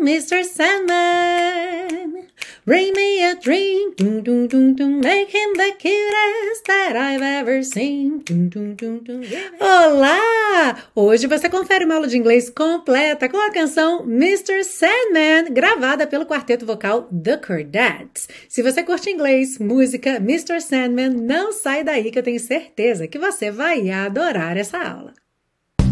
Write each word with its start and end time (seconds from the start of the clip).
Mr. 0.00 0.44
Sandman 0.44 2.28
Bring 2.64 2.92
me 2.92 3.24
a 3.24 3.34
dream 3.34 3.94
Make 3.98 5.30
him 5.34 5.54
the 5.54 5.72
cutest 5.76 6.64
that 6.66 6.94
I've 6.94 7.20
ever 7.20 7.64
seen 7.64 8.22
Olá! 9.60 10.76
Hoje 10.94 11.26
você 11.26 11.48
confere 11.48 11.84
uma 11.84 11.96
aula 11.96 12.06
de 12.06 12.16
inglês 12.16 12.48
completa 12.48 13.28
com 13.28 13.38
a 13.38 13.50
canção 13.50 14.04
Mr. 14.04 14.62
Sandman, 14.62 15.52
gravada 15.52 16.06
pelo 16.06 16.26
quarteto 16.26 16.64
vocal 16.64 17.08
The 17.10 17.40
Chordettes. 17.44 18.28
Se 18.48 18.62
você 18.62 18.84
curte 18.84 19.10
inglês, 19.10 19.58
música, 19.58 20.16
Mr. 20.16 20.60
Sandman, 20.60 21.10
não 21.10 21.50
sai 21.52 21.82
daí 21.82 22.12
que 22.12 22.18
eu 22.18 22.22
tenho 22.22 22.38
certeza 22.38 23.08
que 23.08 23.18
você 23.18 23.50
vai 23.50 23.90
adorar 23.90 24.56
essa 24.56 24.78
aula. 24.78 25.19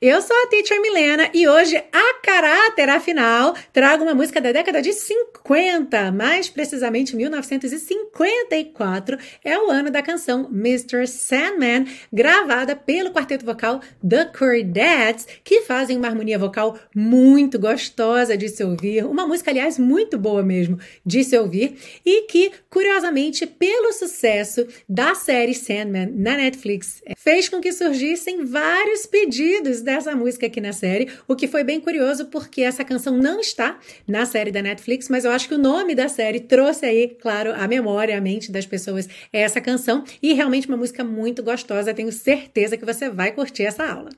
Eu 0.00 0.22
sou 0.22 0.36
a 0.36 0.46
Teacher 0.48 0.80
Milena 0.80 1.30
e 1.32 1.46
hoje, 1.48 1.76
a 1.76 2.14
caráter 2.22 2.88
afinal, 2.90 3.56
trago 3.72 4.02
uma 4.04 4.14
música 4.14 4.40
da 4.40 4.52
década 4.52 4.80
de 4.82 4.92
50, 4.92 6.12
mais 6.12 6.48
precisamente 6.48 7.16
1954, 7.16 9.18
é 9.42 9.58
o 9.58 9.68
ano 9.70 9.90
da 9.90 10.00
canção 10.02 10.48
Mr. 10.52 11.08
Sandman, 11.08 11.86
gravada 12.12 12.76
pelo 12.76 13.10
quarteto 13.12 13.46
vocal 13.46 13.80
The 14.06 14.30
Chordettes, 14.36 15.26
que 15.42 15.62
fazem 15.62 15.96
uma 15.96 16.08
harmonia 16.08 16.38
vocal 16.38 16.78
muito 16.94 17.58
gostosa 17.58 18.36
de 18.36 18.50
se 18.50 18.62
ouvir, 18.62 19.04
uma 19.04 19.26
música, 19.26 19.50
aliás, 19.50 19.78
muito 19.78 20.18
boa 20.18 20.42
mesmo 20.42 20.78
de 21.04 21.24
se 21.24 21.36
ouvir, 21.38 21.76
e 22.04 22.26
que, 22.26 22.52
curiosamente, 22.68 23.46
pelo 23.46 23.90
sucesso 23.92 24.66
da 24.88 25.14
série 25.14 25.54
Sandman 25.54 26.12
na 26.14 26.36
Netflix, 26.36 27.02
fez 27.16 27.48
com 27.48 27.60
que 27.60 27.72
surgissem 27.72 28.44
vários 28.44 29.06
pedidos 29.06 29.63
dessa 29.82 30.14
música 30.14 30.46
aqui 30.46 30.60
na 30.60 30.72
série, 30.72 31.10
o 31.26 31.34
que 31.34 31.48
foi 31.48 31.64
bem 31.64 31.80
curioso 31.80 32.26
porque 32.26 32.62
essa 32.62 32.84
canção 32.84 33.16
não 33.16 33.40
está 33.40 33.78
na 34.06 34.26
série 34.26 34.50
da 34.50 34.62
Netflix, 34.62 35.08
mas 35.08 35.24
eu 35.24 35.30
acho 35.30 35.48
que 35.48 35.54
o 35.54 35.58
nome 35.58 35.94
da 35.94 36.08
série 36.08 36.40
trouxe 36.40 36.86
aí, 36.86 37.08
claro, 37.20 37.52
a 37.54 37.66
memória, 37.66 38.16
a 38.16 38.20
mente 38.20 38.52
das 38.52 38.66
pessoas 38.66 39.08
essa 39.32 39.60
canção 39.60 40.04
e 40.22 40.32
realmente 40.32 40.68
uma 40.68 40.76
música 40.76 41.02
muito 41.02 41.42
gostosa. 41.42 41.94
Tenho 41.94 42.12
certeza 42.12 42.76
que 42.76 42.84
você 42.84 43.08
vai 43.08 43.32
curtir 43.32 43.64
essa 43.64 43.84
aula. 43.84 44.10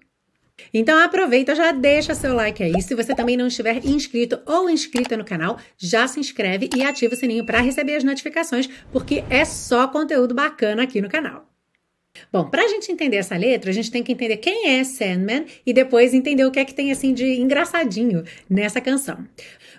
Então 0.73 0.99
aproveita, 0.99 1.55
já 1.55 1.73
deixa 1.73 2.15
seu 2.15 2.35
like 2.35 2.63
aí. 2.63 2.81
Se 2.81 2.95
você 2.95 3.15
também 3.15 3.37
não 3.37 3.47
estiver 3.47 3.85
inscrito 3.85 4.41
ou 4.47 4.71
inscrita 4.71 5.17
no 5.17 5.25
canal, 5.25 5.59
já 5.77 6.09
se 6.09 6.19
inscreve 6.19 6.71
e 6.75 6.83
ativa 6.83 7.15
o 7.15 7.17
sininho 7.17 7.45
para 7.45 7.61
receber 7.61 7.97
as 7.97 8.05
notificações, 8.05 8.69
porque 8.91 9.25
é 9.29 9.45
só 9.45 9.87
conteúdo 9.89 10.35
bacana 10.35 10.83
aqui 10.83 11.01
no 11.01 11.09
canal. 11.09 11.56
Bom, 12.33 12.45
para 12.45 12.63
a 12.63 12.69
gente 12.69 12.91
entender 12.91 13.17
essa 13.17 13.37
letra, 13.37 13.71
a 13.71 13.73
gente 13.73 13.91
tem 13.91 14.03
que 14.03 14.13
entender 14.13 14.37
quem 14.39 14.69
é 14.69 14.85
Sandman 14.85 15.45
e 15.65 15.73
depois 15.73 16.15
entender 16.15 16.45
o 16.45 16.51
que 16.51 16.59
é 16.59 16.65
que 16.65 16.75
tem 16.75 16.91
assim 16.91 17.13
de 17.13 17.25
engraçadinho 17.41 18.25
nessa 18.49 18.81
canção. 18.81 19.19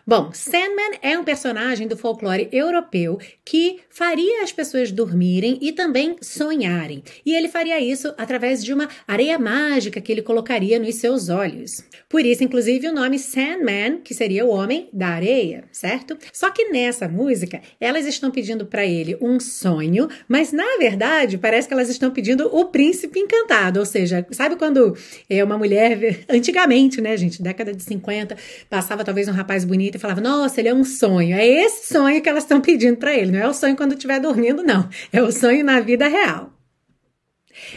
Bom, 0.09 0.31
Sandman 0.31 0.99
é 1.01 1.19
um 1.19 1.23
personagem 1.25 1.85
do 1.85 1.97
folclore 1.97 2.47
europeu 2.49 3.19
que 3.43 3.81
faria 3.89 4.41
as 4.41 4.53
pessoas 4.53 4.89
dormirem 4.89 5.57
e 5.59 5.73
também 5.73 6.15
sonharem. 6.21 7.03
E 7.25 7.35
ele 7.35 7.49
faria 7.49 7.77
isso 7.77 8.13
através 8.17 8.63
de 8.63 8.73
uma 8.73 8.87
areia 9.05 9.37
mágica 9.37 9.99
que 9.99 10.09
ele 10.09 10.21
colocaria 10.21 10.79
nos 10.79 10.95
seus 10.95 11.27
olhos. 11.27 11.83
Por 12.07 12.25
isso, 12.25 12.41
inclusive, 12.41 12.87
o 12.87 12.93
nome 12.93 13.19
Sandman, 13.19 13.99
que 14.01 14.13
seria 14.13 14.45
o 14.45 14.49
homem 14.49 14.87
da 14.93 15.09
areia, 15.09 15.65
certo? 15.73 16.17
Só 16.31 16.51
que 16.51 16.69
nessa 16.69 17.09
música, 17.09 17.59
elas 17.77 18.05
estão 18.05 18.31
pedindo 18.31 18.65
para 18.65 18.85
ele 18.85 19.17
um 19.19 19.41
sonho, 19.41 20.07
mas 20.25 20.53
na 20.53 20.77
verdade, 20.79 21.37
parece 21.37 21.67
que 21.67 21.73
elas 21.73 21.89
estão 21.89 22.11
pedindo 22.11 22.47
o 22.55 22.63
príncipe 22.67 23.19
encantado, 23.19 23.81
ou 23.81 23.85
seja, 23.85 24.25
sabe 24.31 24.55
quando 24.55 24.95
é 25.29 25.43
uma 25.43 25.57
mulher 25.57 26.23
antigamente, 26.29 27.01
né, 27.01 27.17
gente, 27.17 27.43
década 27.43 27.73
de 27.73 27.83
50, 27.83 28.37
passava 28.69 29.03
talvez 29.03 29.27
um 29.27 29.33
rapaz 29.33 29.65
bonito 29.65 29.96
e 29.97 29.99
falava: 29.99 30.21
Nossa, 30.21 30.59
ele 30.61 30.69
é 30.69 30.73
um 30.73 30.83
sonho. 30.83 31.35
É 31.35 31.45
esse 31.45 31.93
sonho 31.93 32.21
que 32.21 32.29
elas 32.29 32.43
estão 32.43 32.61
pedindo 32.61 32.97
para 32.97 33.13
ele. 33.13 33.31
Não 33.31 33.39
é 33.39 33.47
o 33.47 33.53
sonho 33.53 33.75
quando 33.75 33.93
estiver 33.93 34.19
dormindo, 34.19 34.63
não. 34.63 34.87
É 35.11 35.21
o 35.21 35.31
sonho 35.31 35.63
na 35.63 35.79
vida 35.79 36.07
real. 36.07 36.57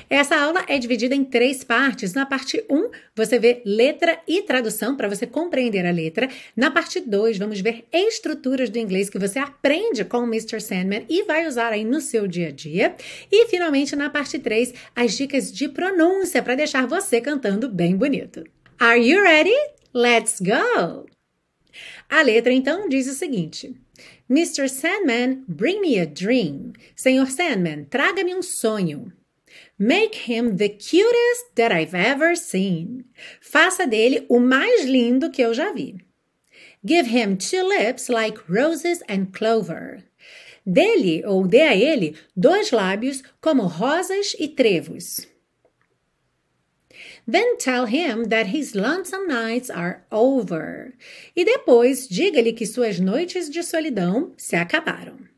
Essa 0.08 0.36
aula 0.36 0.64
é 0.68 0.78
dividida 0.78 1.14
em 1.14 1.24
três 1.24 1.64
partes. 1.64 2.12
Na 2.12 2.26
parte 2.26 2.64
1, 2.68 2.76
um, 2.76 2.90
você 3.14 3.38
vê 3.38 3.62
letra 3.64 4.20
e 4.26 4.42
tradução 4.42 4.96
para 4.96 5.08
você 5.08 5.26
compreender 5.26 5.86
a 5.86 5.90
letra. 5.90 6.28
Na 6.56 6.70
parte 6.70 7.00
2, 7.00 7.38
vamos 7.38 7.60
ver 7.60 7.84
estruturas 7.92 8.70
do 8.70 8.78
inglês 8.78 9.08
que 9.08 9.18
você 9.18 9.38
aprende 9.38 10.04
com 10.04 10.18
o 10.18 10.26
Mr. 10.26 10.60
Sandman 10.60 11.04
e 11.08 11.24
vai 11.24 11.46
usar 11.46 11.72
aí 11.72 11.84
no 11.84 12.00
seu 12.00 12.26
dia 12.26 12.48
a 12.48 12.52
dia. 12.52 12.94
E 13.30 13.46
finalmente, 13.48 13.96
na 13.96 14.10
parte 14.10 14.38
3, 14.38 14.74
as 14.94 15.16
dicas 15.16 15.52
de 15.52 15.68
pronúncia 15.68 16.42
para 16.42 16.54
deixar 16.54 16.86
você 16.86 17.20
cantando 17.20 17.68
bem 17.68 17.96
bonito. 17.96 18.44
Are 18.78 19.00
you 19.00 19.22
ready? 19.22 19.56
Let's 19.92 20.40
go! 20.40 21.09
A 22.10 22.22
letra 22.22 22.52
então 22.52 22.88
diz 22.88 23.06
o 23.06 23.14
seguinte: 23.14 23.72
Mr. 24.28 24.68
Sandman, 24.68 25.44
bring 25.46 25.80
me 25.80 25.98
a 26.00 26.04
dream. 26.04 26.72
Senhor 26.96 27.30
Sandman, 27.30 27.84
traga-me 27.84 28.34
um 28.34 28.42
sonho. 28.42 29.12
Make 29.78 30.30
him 30.30 30.56
the 30.56 30.68
cutest 30.68 31.54
that 31.54 31.72
I've 31.72 31.94
ever 31.94 32.36
seen. 32.36 33.04
Faça 33.40 33.86
dele 33.86 34.26
o 34.28 34.40
mais 34.40 34.84
lindo 34.84 35.30
que 35.30 35.40
eu 35.40 35.54
já 35.54 35.72
vi. 35.72 35.98
Give 36.84 37.06
him 37.06 37.36
two 37.36 37.62
lips 37.62 38.08
like 38.08 38.40
roses 38.48 39.02
and 39.08 39.26
clover. 39.32 40.02
Dele 40.66 41.22
ou 41.24 41.46
dê 41.46 41.62
a 41.62 41.76
ele 41.76 42.16
dois 42.36 42.70
lábios 42.70 43.22
como 43.40 43.62
rosas 43.62 44.34
e 44.38 44.48
trevos. 44.48 45.29
Then 47.26 47.56
tell 47.58 47.86
him 47.86 48.28
that 48.28 48.54
his 48.54 48.74
lonesome 48.74 49.26
nights 49.26 49.70
are 49.70 50.02
over. 50.10 50.92
E 51.34 51.44
depois 51.44 52.08
diga-lhe 52.08 52.52
que 52.52 52.66
suas 52.66 52.98
noites 52.98 53.48
de 53.50 53.62
solidão 53.62 54.32
se 54.36 54.56
acabaram. 54.56 55.30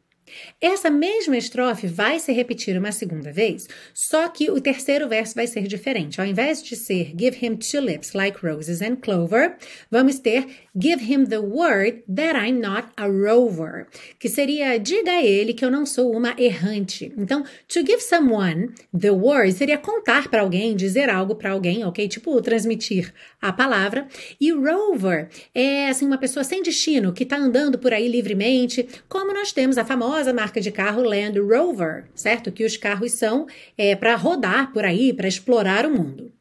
Essa 0.60 0.90
mesma 0.90 1.36
estrofe 1.36 1.86
vai 1.86 2.18
se 2.18 2.32
repetir 2.32 2.76
uma 2.78 2.92
segunda 2.92 3.32
vez, 3.32 3.68
só 3.92 4.28
que 4.28 4.50
o 4.50 4.60
terceiro 4.60 5.08
verso 5.08 5.34
vai 5.34 5.46
ser 5.46 5.66
diferente. 5.66 6.20
Ao 6.20 6.26
invés 6.26 6.62
de 6.62 6.76
ser 6.76 7.12
Give 7.18 7.36
him 7.44 7.56
two 7.56 7.80
lips 7.80 8.12
like 8.14 8.44
roses 8.44 8.80
and 8.80 8.96
clover, 8.96 9.56
vamos 9.90 10.18
ter 10.18 10.46
Give 10.75 11.03
him 11.03 11.27
the 11.27 11.41
word 11.41 12.03
that 12.09 12.34
I'm 12.34 12.59
not 12.59 12.88
a 12.97 13.06
rover, 13.06 13.88
que 14.19 14.27
seria 14.27 14.78
diga 14.78 15.10
a 15.10 15.22
ele 15.22 15.53
que 15.53 15.62
eu 15.62 15.71
não 15.71 15.84
sou 15.84 16.10
uma 16.10 16.34
errante. 16.38 17.12
Então, 17.19 17.44
to 17.69 17.81
give 17.84 18.00
someone 18.00 18.72
the 18.99 19.10
word 19.10 19.53
seria 19.53 19.77
contar 19.77 20.28
para 20.28 20.41
alguém, 20.41 20.75
dizer 20.75 21.10
algo 21.10 21.34
para 21.34 21.50
alguém, 21.50 21.84
ok? 21.84 22.09
Tipo, 22.09 22.41
transmitir 22.41 23.12
a 23.38 23.53
palavra. 23.53 24.09
E 24.41 24.50
rover 24.50 25.28
é 25.55 25.91
assim 25.91 26.06
uma 26.06 26.16
pessoa 26.16 26.43
sem 26.43 26.62
destino 26.62 27.12
que 27.12 27.25
está 27.25 27.37
andando 27.37 27.78
por 27.78 27.93
aí 27.93 28.09
livremente, 28.09 28.89
como 29.10 29.34
nós 29.34 29.53
temos 29.53 29.77
a 29.77 29.84
famosa 29.84 30.33
marca 30.33 30.59
de 30.59 30.71
carro 30.71 31.03
Land 31.03 31.39
Rover, 31.39 32.06
certo? 32.15 32.50
Que 32.50 32.65
os 32.65 32.78
carros 32.78 33.12
são 33.12 33.47
é, 33.77 33.94
para 33.94 34.16
rodar 34.16 34.72
por 34.72 34.87
aí, 34.87 35.12
para 35.12 35.28
explorar 35.28 35.84
o 35.84 35.91
mundo. 35.91 36.33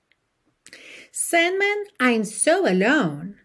Sandman, 1.12 1.84
I'm 2.00 2.24
so 2.24 2.66
alone. 2.66 3.41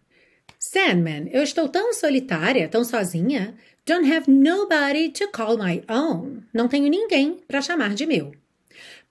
Sandman, 0.68 1.28
eu 1.32 1.44
estou 1.44 1.68
tão 1.68 1.92
solitária, 1.92 2.68
tão 2.68 2.82
sozinha. 2.82 3.54
Don't 3.86 4.10
have 4.12 4.28
nobody 4.28 5.08
to 5.10 5.28
call 5.28 5.56
my 5.56 5.80
own. 5.88 6.42
Não 6.52 6.66
tenho 6.66 6.88
ninguém 6.88 7.38
para 7.46 7.62
chamar 7.62 7.94
de 7.94 8.04
meu. 8.04 8.32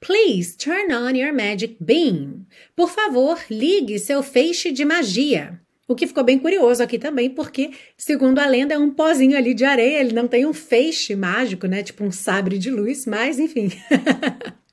Please 0.01 0.57
turn 0.57 0.93
on 0.93 1.15
your 1.15 1.33
magic 1.33 1.77
beam. 1.79 2.45
Por 2.75 2.89
favor, 2.89 3.39
ligue 3.49 3.97
seu 3.99 4.21
feixe 4.21 4.69
de 4.69 4.83
magia. 4.83 5.57
O 5.87 5.95
que 5.95 6.07
ficou 6.07 6.25
bem 6.25 6.37
curioso 6.37 6.83
aqui 6.83 6.99
também, 6.99 7.29
porque, 7.29 7.71
segundo 7.95 8.39
a 8.39 8.47
lenda, 8.47 8.73
é 8.73 8.77
um 8.77 8.91
pozinho 8.91 9.37
ali 9.37 9.53
de 9.53 9.63
areia, 9.63 10.01
ele 10.01 10.13
não 10.13 10.27
tem 10.27 10.45
um 10.45 10.53
feixe 10.53 11.15
mágico, 11.15 11.67
né? 11.67 11.83
Tipo 11.83 12.03
um 12.03 12.11
sabre 12.11 12.57
de 12.57 12.69
luz, 12.69 13.05
mas 13.05 13.39
enfim. 13.39 13.69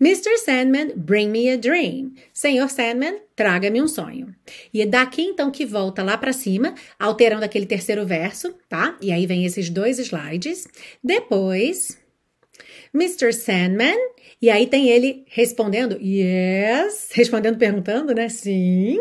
Mr. 0.00 0.36
Sandman, 0.38 0.92
bring 0.94 1.30
me 1.30 1.50
a 1.50 1.56
dream. 1.56 2.12
Senhor 2.32 2.68
Sandman, 2.68 3.18
traga-me 3.34 3.80
um 3.80 3.88
sonho. 3.88 4.34
E 4.72 4.82
é 4.82 4.86
daqui 4.86 5.22
então 5.22 5.50
que 5.50 5.64
volta 5.64 6.02
lá 6.02 6.18
para 6.18 6.32
cima, 6.32 6.74
alterando 6.98 7.44
aquele 7.44 7.66
terceiro 7.66 8.04
verso, 8.06 8.54
tá? 8.68 8.96
E 9.00 9.10
aí 9.10 9.26
vem 9.26 9.46
esses 9.46 9.70
dois 9.70 9.98
slides. 9.98 10.68
Depois, 11.02 11.98
Mr. 12.94 13.32
Sandman, 13.32 13.96
e 14.40 14.50
aí 14.50 14.66
tem 14.66 14.88
ele 14.90 15.24
respondendo, 15.28 15.98
yes, 16.00 17.08
respondendo, 17.16 17.56
perguntando, 17.56 18.14
né? 18.14 18.28
Sim. 18.28 18.98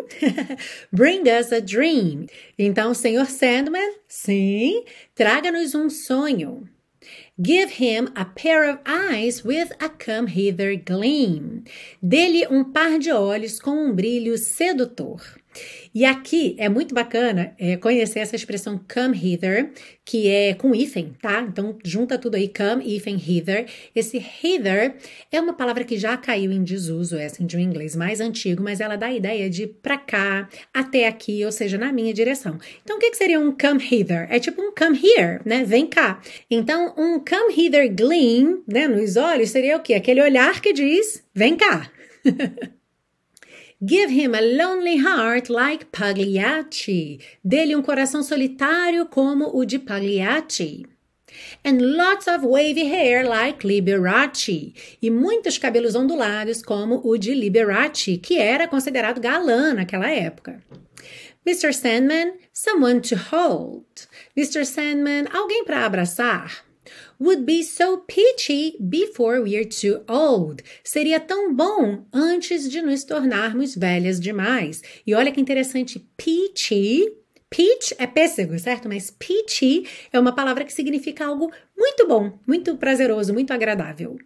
Bring 0.92 1.24
us 1.30 1.52
a 1.52 1.60
dream. 1.60 2.26
Então, 2.58 2.94
Senhor 2.94 3.26
Sandman, 3.26 3.96
sim, 4.08 4.86
traga-nos 5.14 5.76
um 5.76 5.90
sonho. 5.90 6.70
Give 7.42 7.72
him 7.72 8.14
a 8.16 8.24
pair 8.24 8.64
of 8.70 8.80
eyes 8.86 9.44
with 9.44 9.74
a 9.82 9.90
come 9.90 10.28
hither 10.28 10.74
gleam. 10.78 11.66
Dê-lhe 12.02 12.48
um 12.50 12.72
par 12.72 12.98
de 12.98 13.12
olhos 13.12 13.60
com 13.60 13.90
um 13.90 13.94
brilho 13.94 14.38
sedutor. 14.38 15.20
E 15.94 16.04
aqui 16.04 16.56
é 16.60 16.68
muito 16.68 16.94
bacana 16.94 17.54
é, 17.58 17.78
conhecer 17.78 18.20
essa 18.20 18.36
expressão 18.36 18.80
come 18.94 19.18
hither, 19.18 19.72
que 20.04 20.28
é 20.28 20.54
com 20.54 20.76
hífen, 20.76 21.16
tá? 21.22 21.42
Então 21.42 21.78
junta 21.84 22.18
tudo 22.18 22.36
aí, 22.36 22.50
come, 22.50 22.84
hífen, 22.86 23.16
hither. 23.16 23.66
Esse 23.96 24.18
hither 24.18 24.96
é 25.32 25.40
uma 25.40 25.54
palavra 25.54 25.84
que 25.84 25.98
já 25.98 26.18
caiu 26.18 26.52
em 26.52 26.64
desuso, 26.64 27.18
assim, 27.18 27.46
de 27.46 27.56
um 27.56 27.60
inglês 27.60 27.96
mais 27.96 28.20
antigo, 28.20 28.62
mas 28.62 28.82
ela 28.82 28.96
dá 28.96 29.08
a 29.08 29.14
ideia 29.14 29.50
de 29.50 29.68
pra 29.68 29.98
cá, 29.98 30.50
até 30.74 31.08
aqui, 31.08 31.46
ou 31.46 31.52
seja, 31.52 31.78
na 31.78 31.92
minha 31.92 32.14
direção. 32.14 32.58
Então 32.84 32.98
o 32.98 33.00
que, 33.00 33.12
que 33.12 33.18
seria 33.18 33.40
um 33.40 33.52
come 33.52 33.82
hither? 33.82 34.28
É 34.30 34.40
tipo 34.40 34.62
um 34.62 34.74
come 34.74 35.00
here, 35.02 35.40
né? 35.46 35.64
Vem 35.64 35.88
cá. 35.88 36.22
Então 36.52 36.94
um 36.98 37.20
come 37.20 37.54
hither 37.54 37.94
gleam, 37.96 38.64
né, 38.68 38.88
nos 38.88 39.16
olhos, 39.16 39.50
seria 39.50 39.78
o 39.78 39.82
quê? 39.82 39.94
Aquele 39.94 40.22
olhar 40.22 40.62
que 40.62 40.74
diz, 40.74 41.24
vem 41.34 41.56
cá. 41.56 41.90
Give 43.84 44.10
him 44.10 44.34
a 44.34 44.42
lonely 44.42 44.98
heart 44.98 45.50
like 45.50 45.86
Pagliacci. 45.92 47.20
Dê-lhe 47.44 47.76
um 47.76 47.82
coração 47.82 48.24
solitário 48.24 49.06
como 49.06 49.52
o 49.54 49.66
de 49.66 49.80
Pagliacci. 49.80 50.86
And 51.66 51.82
lots 51.82 52.28
of 52.28 52.46
wavy 52.46 52.86
hair 52.86 53.28
like 53.28 53.68
Liberace. 53.68 54.74
E 55.02 55.12
muitos 55.12 55.58
cabelos 55.58 55.94
ondulados 55.94 56.62
como 56.62 57.02
o 57.04 57.18
de 57.18 57.34
Liberace, 57.34 58.18
que 58.18 58.38
era 58.38 58.68
considerado 58.68 59.20
galã 59.20 59.74
naquela 59.74 60.10
época. 60.10 60.64
Mr. 61.46 61.74
Sandman, 61.74 62.34
someone 62.54 63.02
to 63.02 63.16
hold. 63.16 64.08
Mr. 64.38 64.66
Sandman, 64.66 65.26
alguém 65.34 65.66
para 65.66 65.86
abraçar 65.86 66.64
would 67.20 67.46
be 67.46 67.64
so 67.64 67.98
peachy 68.08 68.76
before 68.80 69.42
we're 69.42 69.66
too 69.66 70.04
old. 70.08 70.64
Seria 70.84 71.20
tão 71.20 71.54
bom 71.54 72.06
antes 72.14 72.70
de 72.70 72.82
nos 72.82 73.04
tornarmos 73.04 73.76
velhas 73.76 74.20
demais. 74.20 74.82
E 75.06 75.14
olha 75.14 75.32
que 75.32 75.42
interessante, 75.42 76.00
peachy. 76.18 77.12
Peach 77.50 77.96
é 77.98 78.08
pêssego, 78.08 78.58
certo? 78.60 78.90
Mas 78.90 79.12
peachy 79.12 79.88
é 80.12 80.20
uma 80.20 80.36
palavra 80.36 80.66
que 80.66 80.74
significa 80.74 81.26
algo 81.26 81.52
muito 81.78 82.08
bom, 82.08 82.38
muito 82.46 82.76
prazeroso, 82.76 83.34
muito 83.34 83.54
agradável. 83.54 84.18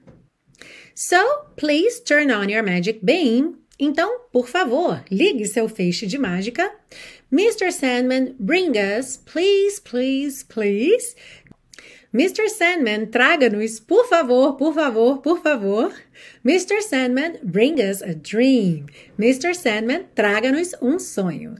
So, 0.95 1.15
please 1.55 2.01
turn 2.01 2.31
on 2.31 2.49
your 2.49 2.63
magic 2.63 2.99
beam. 3.03 3.59
Então, 3.79 4.21
por 4.31 4.49
favor, 4.49 5.03
ligue 5.09 5.45
seu 5.45 5.69
feixe 5.69 6.05
de 6.05 6.17
mágica. 6.17 6.69
Mr. 7.31 7.71
Sandman, 7.71 8.35
bring 8.37 8.71
us, 8.71 9.15
please, 9.17 9.79
please, 9.79 10.43
please, 10.43 11.15
Mr. 12.11 12.49
Sandman, 12.49 13.05
traga-nos, 13.05 13.79
por 13.79 14.07
favor, 14.07 14.55
por 14.55 14.73
favor, 14.73 15.19
por 15.19 15.43
favor. 15.43 15.93
Mr. 16.43 16.81
Sandman, 16.81 17.37
bring 17.43 17.75
us 17.75 18.01
a 18.01 18.13
dream. 18.13 18.87
Mr. 19.19 19.53
Sandman, 19.53 20.05
traga-nos 20.15 20.73
um 20.81 20.97
sonho. 20.97 21.55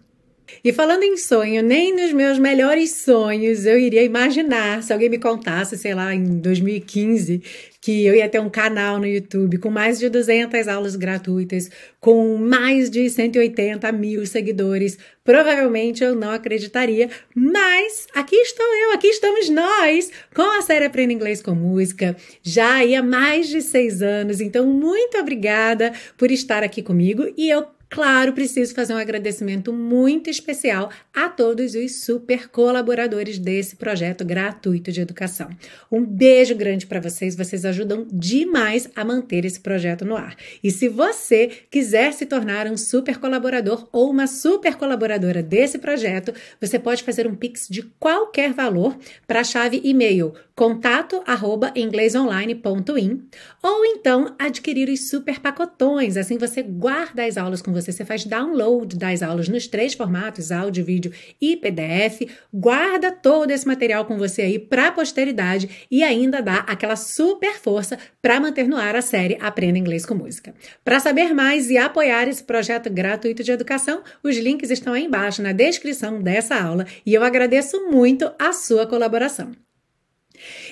E 0.64 0.74
falando 0.74 1.04
em 1.04 1.16
sonho, 1.18 1.62
nem 1.62 1.96
nos 1.96 2.12
meus 2.12 2.40
melhores 2.40 2.96
sonhos 2.96 3.66
eu 3.68 3.78
iria 3.78 4.04
imaginar 4.04 4.82
se 4.82 4.92
alguém 4.92 5.08
me 5.08 5.20
contasse, 5.20 5.78
sei 5.78 5.94
lá, 5.94 6.14
em 6.16 6.40
2015, 6.40 7.44
que 7.80 8.06
eu 8.06 8.16
ia 8.16 8.28
ter 8.28 8.40
um 8.40 8.50
canal 8.50 8.98
no 8.98 9.06
YouTube 9.06 9.60
com 9.60 9.70
mais 9.70 10.00
de 10.00 10.10
200 10.10 10.68
aulas 10.68 10.96
gratuitas, 10.96 11.70
com 12.00 12.38
mais 12.38 12.90
de 12.90 13.10
180 13.10 13.92
mil 13.92 14.26
seguidores. 14.26 14.98
Provavelmente 15.24 16.04
eu 16.04 16.16
não 16.16 16.32
acreditaria, 16.32 17.10
mas 17.36 18.08
aqui 18.16 18.36
estou 18.36 18.66
eu, 18.66 18.94
aqui 18.94 19.08
estamos 19.08 19.50
nós, 19.50 20.12
com 20.34 20.58
a 20.58 20.62
série 20.62 20.86
Aprenda 20.86 21.14
Inglês 21.14 21.42
com 21.42 21.54
Música, 21.54 22.16
já 22.42 22.80
há 22.82 23.04
mais 23.04 23.48
de 23.48 23.62
seis 23.62 24.02
anos. 24.02 24.42
Então, 24.42 24.66
muito 24.66 25.18
obrigada 25.18 25.94
por 26.18 26.32
estar 26.32 26.64
aqui 26.64 26.82
comigo 26.82 27.32
e 27.38 27.50
eu 27.50 27.68
Claro, 27.90 28.34
preciso 28.34 28.76
fazer 28.76 28.94
um 28.94 28.98
agradecimento 28.98 29.74
muito 29.74 30.30
especial 30.30 30.92
a 31.12 31.28
todos 31.28 31.74
os 31.74 32.04
super 32.04 32.48
colaboradores 32.48 33.40
desse 33.40 33.76
projeto 33.76 34.24
gratuito 34.24 34.92
de 34.92 35.02
educação. 35.02 35.50
Um 35.92 36.06
beijo 36.06 36.54
grande 36.54 36.86
para 36.86 37.00
vocês, 37.00 37.36
vocês 37.36 37.66
ajudam 37.66 38.06
demais 38.12 38.88
a 38.96 39.04
manter 39.04 39.44
esse 39.44 39.60
projeto 39.60 40.06
no 40.06 40.16
ar. 40.16 40.36
E 40.64 40.70
se 40.70 40.88
você 40.88 41.50
quiser 41.90 42.14
se 42.14 42.28
tornar 42.28 42.68
um 42.68 42.78
super 42.78 43.18
colaborador 43.18 43.90
ou 43.92 44.12
uma 44.12 44.28
super 44.28 44.76
colaboradora 44.76 45.42
desse 45.42 45.80
projeto, 45.80 46.32
você 46.62 46.78
pode 46.78 47.02
fazer 47.02 47.26
um 47.26 47.34
pix 47.34 47.68
de 47.68 47.82
qualquer 47.82 48.54
valor 48.54 48.96
para 49.26 49.40
a 49.40 49.44
chave 49.44 49.82
e-mail 49.84 50.36
contato@inglesonline.in 50.54 53.24
ou 53.64 53.86
então 53.86 54.36
adquirir 54.38 54.88
os 54.90 55.10
super 55.10 55.40
pacotões, 55.40 56.16
assim 56.16 56.38
você 56.38 56.62
guarda 56.62 57.26
as 57.26 57.38
aulas 57.38 57.60
com 57.62 57.72
você, 57.72 57.92
você 57.92 58.06
faz 58.06 58.24
download 58.26 58.96
das 58.96 59.24
aulas 59.24 59.50
nos 59.50 59.66
três 59.68 59.96
formatos, 59.96 60.52
áudio, 60.52 60.86
vídeo 60.86 61.12
e 61.42 61.56
PDF, 61.56 62.30
guarda 62.54 63.12
todo 63.12 63.50
esse 63.50 63.66
material 63.66 64.06
com 64.06 64.16
você 64.18 64.44
aí 64.44 64.60
para 64.60 64.90
a 64.90 64.92
posteridade 64.92 65.88
e 65.90 66.04
ainda 66.04 66.40
dá 66.42 66.58
aquela 66.68 66.98
super 66.98 67.58
força 67.58 67.98
para 68.22 68.40
manter 68.40 68.68
no 68.68 68.78
ar 68.78 68.96
a 68.96 69.02
série 69.02 69.40
Aprenda 69.42 69.80
Inglês 69.80 70.06
com 70.06 70.14
Música. 70.14 70.54
Para 70.84 71.00
saber 71.00 71.34
mais 71.34 71.72
e 71.72 71.79
apoiar 71.80 72.28
esse 72.28 72.44
projeto 72.44 72.90
gratuito 72.90 73.44
de 73.44 73.52
educação, 73.52 74.04
os 74.24 74.38
links 74.38 74.70
estão 74.70 74.94
aí 74.94 75.06
embaixo 75.06 75.42
na 75.42 75.52
descrição 75.52 76.22
dessa 76.22 76.56
aula 76.56 76.86
e 77.06 77.14
eu 77.14 77.24
agradeço 77.24 77.90
muito 77.90 78.32
a 78.38 78.54
sua 78.54 78.86
colaboração. 78.86 79.52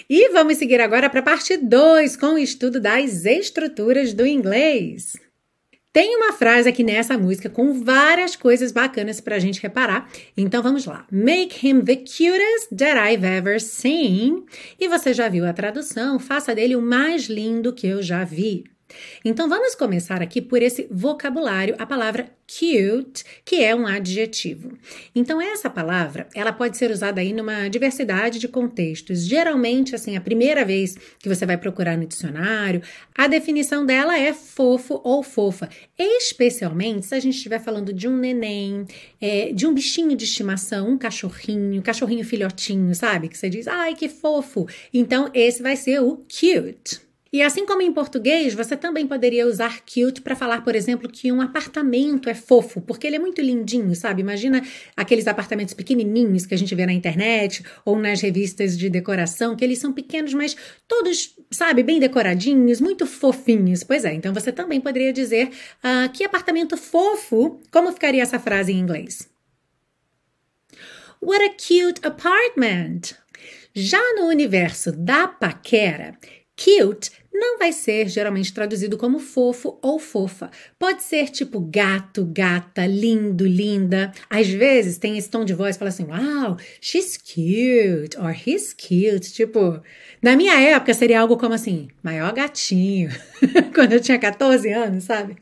E 0.09 0.29
vamos 0.29 0.57
seguir 0.57 0.79
agora 0.79 1.09
para 1.09 1.19
a 1.19 1.23
parte 1.23 1.57
2 1.57 2.15
com 2.15 2.33
o 2.33 2.37
estudo 2.37 2.79
das 2.79 3.25
estruturas 3.25 4.13
do 4.13 4.25
inglês. 4.25 5.17
Tem 5.91 6.15
uma 6.15 6.31
frase 6.31 6.69
aqui 6.69 6.83
nessa 6.83 7.17
música 7.17 7.49
com 7.49 7.83
várias 7.83 8.35
coisas 8.35 8.71
bacanas 8.71 9.19
para 9.19 9.35
a 9.35 9.39
gente 9.39 9.59
reparar. 9.59 10.07
Então 10.37 10.61
vamos 10.61 10.85
lá. 10.85 11.07
Make 11.11 11.67
him 11.67 11.81
the 11.81 11.95
cutest 11.95 12.69
that 12.77 12.97
I've 12.99 13.25
ever 13.25 13.59
seen. 13.59 14.45
E 14.79 14.87
você 14.87 15.11
já 15.11 15.27
viu 15.27 15.43
a 15.43 15.53
tradução? 15.53 16.19
Faça 16.19 16.53
dele 16.53 16.75
o 16.75 16.81
mais 16.83 17.23
lindo 17.23 17.73
que 17.73 17.87
eu 17.87 18.03
já 18.03 18.23
vi. 18.23 18.65
Então 19.23 19.49
vamos 19.49 19.75
começar 19.75 20.21
aqui 20.21 20.41
por 20.41 20.61
esse 20.61 20.87
vocabulário, 20.89 21.75
a 21.77 21.85
palavra 21.85 22.29
cute, 22.47 23.25
que 23.43 23.61
é 23.61 23.75
um 23.75 23.85
adjetivo. 23.85 24.77
Então 25.13 25.41
essa 25.41 25.69
palavra, 25.69 26.27
ela 26.33 26.53
pode 26.53 26.77
ser 26.77 26.89
usada 26.89 27.19
aí 27.19 27.33
numa 27.33 27.67
diversidade 27.67 28.39
de 28.39 28.47
contextos. 28.47 29.25
Geralmente, 29.25 29.93
assim, 29.93 30.15
a 30.15 30.21
primeira 30.21 30.63
vez 30.63 30.95
que 31.19 31.27
você 31.27 31.45
vai 31.45 31.57
procurar 31.57 31.97
no 31.97 32.05
dicionário, 32.05 32.81
a 33.13 33.27
definição 33.27 33.85
dela 33.85 34.17
é 34.17 34.31
fofo 34.33 35.01
ou 35.03 35.21
fofa, 35.21 35.69
especialmente 35.97 37.05
se 37.05 37.15
a 37.15 37.19
gente 37.19 37.35
estiver 37.35 37.59
falando 37.59 37.91
de 37.91 38.07
um 38.07 38.15
neném, 38.15 38.85
é, 39.19 39.51
de 39.51 39.67
um 39.67 39.73
bichinho 39.73 40.15
de 40.15 40.23
estimação, 40.23 40.89
um 40.89 40.97
cachorrinho, 40.97 41.81
cachorrinho 41.81 42.23
filhotinho, 42.23 42.95
sabe? 42.95 43.27
Que 43.27 43.37
você 43.37 43.49
diz, 43.49 43.67
ai 43.67 43.93
que 43.93 44.07
fofo. 44.07 44.65
Então 44.93 45.29
esse 45.33 45.61
vai 45.61 45.75
ser 45.75 46.01
o 46.01 46.17
cute. 46.17 47.06
E 47.31 47.41
assim 47.41 47.65
como 47.65 47.81
em 47.81 47.91
português, 47.91 48.53
você 48.53 48.77
também 48.77 49.05
poderia 49.05 49.45
usar 49.45 49.81
cute 49.81 50.21
para 50.21 50.35
falar, 50.35 50.63
por 50.63 50.75
exemplo, 50.75 51.09
que 51.09 51.31
um 51.31 51.41
apartamento 51.41 52.29
é 52.29 52.33
fofo, 52.33 52.81
porque 52.81 53.05
ele 53.05 53.17
é 53.17 53.19
muito 53.19 53.41
lindinho, 53.41 53.93
sabe? 53.95 54.21
Imagina 54.21 54.63
aqueles 54.95 55.27
apartamentos 55.27 55.73
pequenininhos 55.73 56.45
que 56.45 56.53
a 56.53 56.57
gente 56.57 56.73
vê 56.73 56.85
na 56.85 56.93
internet 56.93 57.63
ou 57.83 57.97
nas 57.97 58.21
revistas 58.21 58.77
de 58.77 58.89
decoração, 58.89 59.55
que 59.55 59.63
eles 59.63 59.79
são 59.79 59.91
pequenos, 59.91 60.33
mas 60.33 60.55
todos, 60.87 61.35
sabe, 61.51 61.83
bem 61.83 61.99
decoradinhos, 61.99 62.79
muito 62.79 63.05
fofinhos. 63.05 63.83
Pois 63.83 64.05
é, 64.05 64.13
então 64.13 64.33
você 64.33 64.51
também 64.51 64.79
poderia 64.79 65.11
dizer 65.11 65.49
uh, 65.49 66.11
que 66.13 66.23
apartamento 66.23 66.77
fofo, 66.77 67.59
como 67.71 67.91
ficaria 67.91 68.23
essa 68.23 68.39
frase 68.39 68.71
em 68.71 68.79
inglês? 68.79 69.29
What 71.21 71.43
a 71.43 71.49
cute 71.49 71.99
apartment! 72.03 73.15
Já 73.73 74.01
no 74.15 74.27
universo 74.27 74.91
da 74.91 75.27
paquera, 75.27 76.17
Cute 76.57 77.11
não 77.33 77.59
vai 77.59 77.71
ser 77.71 78.07
geralmente 78.07 78.53
traduzido 78.53 78.97
como 78.97 79.19
fofo 79.19 79.77
ou 79.81 79.99
fofa. 79.99 80.49
Pode 80.79 81.03
ser 81.03 81.29
tipo 81.29 81.59
gato, 81.59 82.25
gata, 82.25 82.85
lindo, 82.85 83.45
linda. 83.45 84.11
Às 84.29 84.47
vezes 84.47 84.97
tem 84.97 85.17
esse 85.17 85.29
tom 85.29 85.45
de 85.45 85.53
voz, 85.53 85.77
fala 85.77 85.89
assim: 85.89 86.05
Wow, 86.05 86.57
she's 86.81 87.17
cute, 87.17 88.17
or 88.19 88.31
he's 88.31 88.73
cute. 88.73 89.31
Tipo, 89.33 89.81
na 90.21 90.35
minha 90.35 90.59
época 90.59 90.93
seria 90.93 91.21
algo 91.21 91.37
como 91.37 91.53
assim: 91.53 91.87
maior 92.01 92.33
gatinho. 92.33 93.09
Quando 93.73 93.93
eu 93.93 93.99
tinha 93.99 94.17
14 94.17 94.69
anos, 94.71 95.03
sabe? 95.03 95.35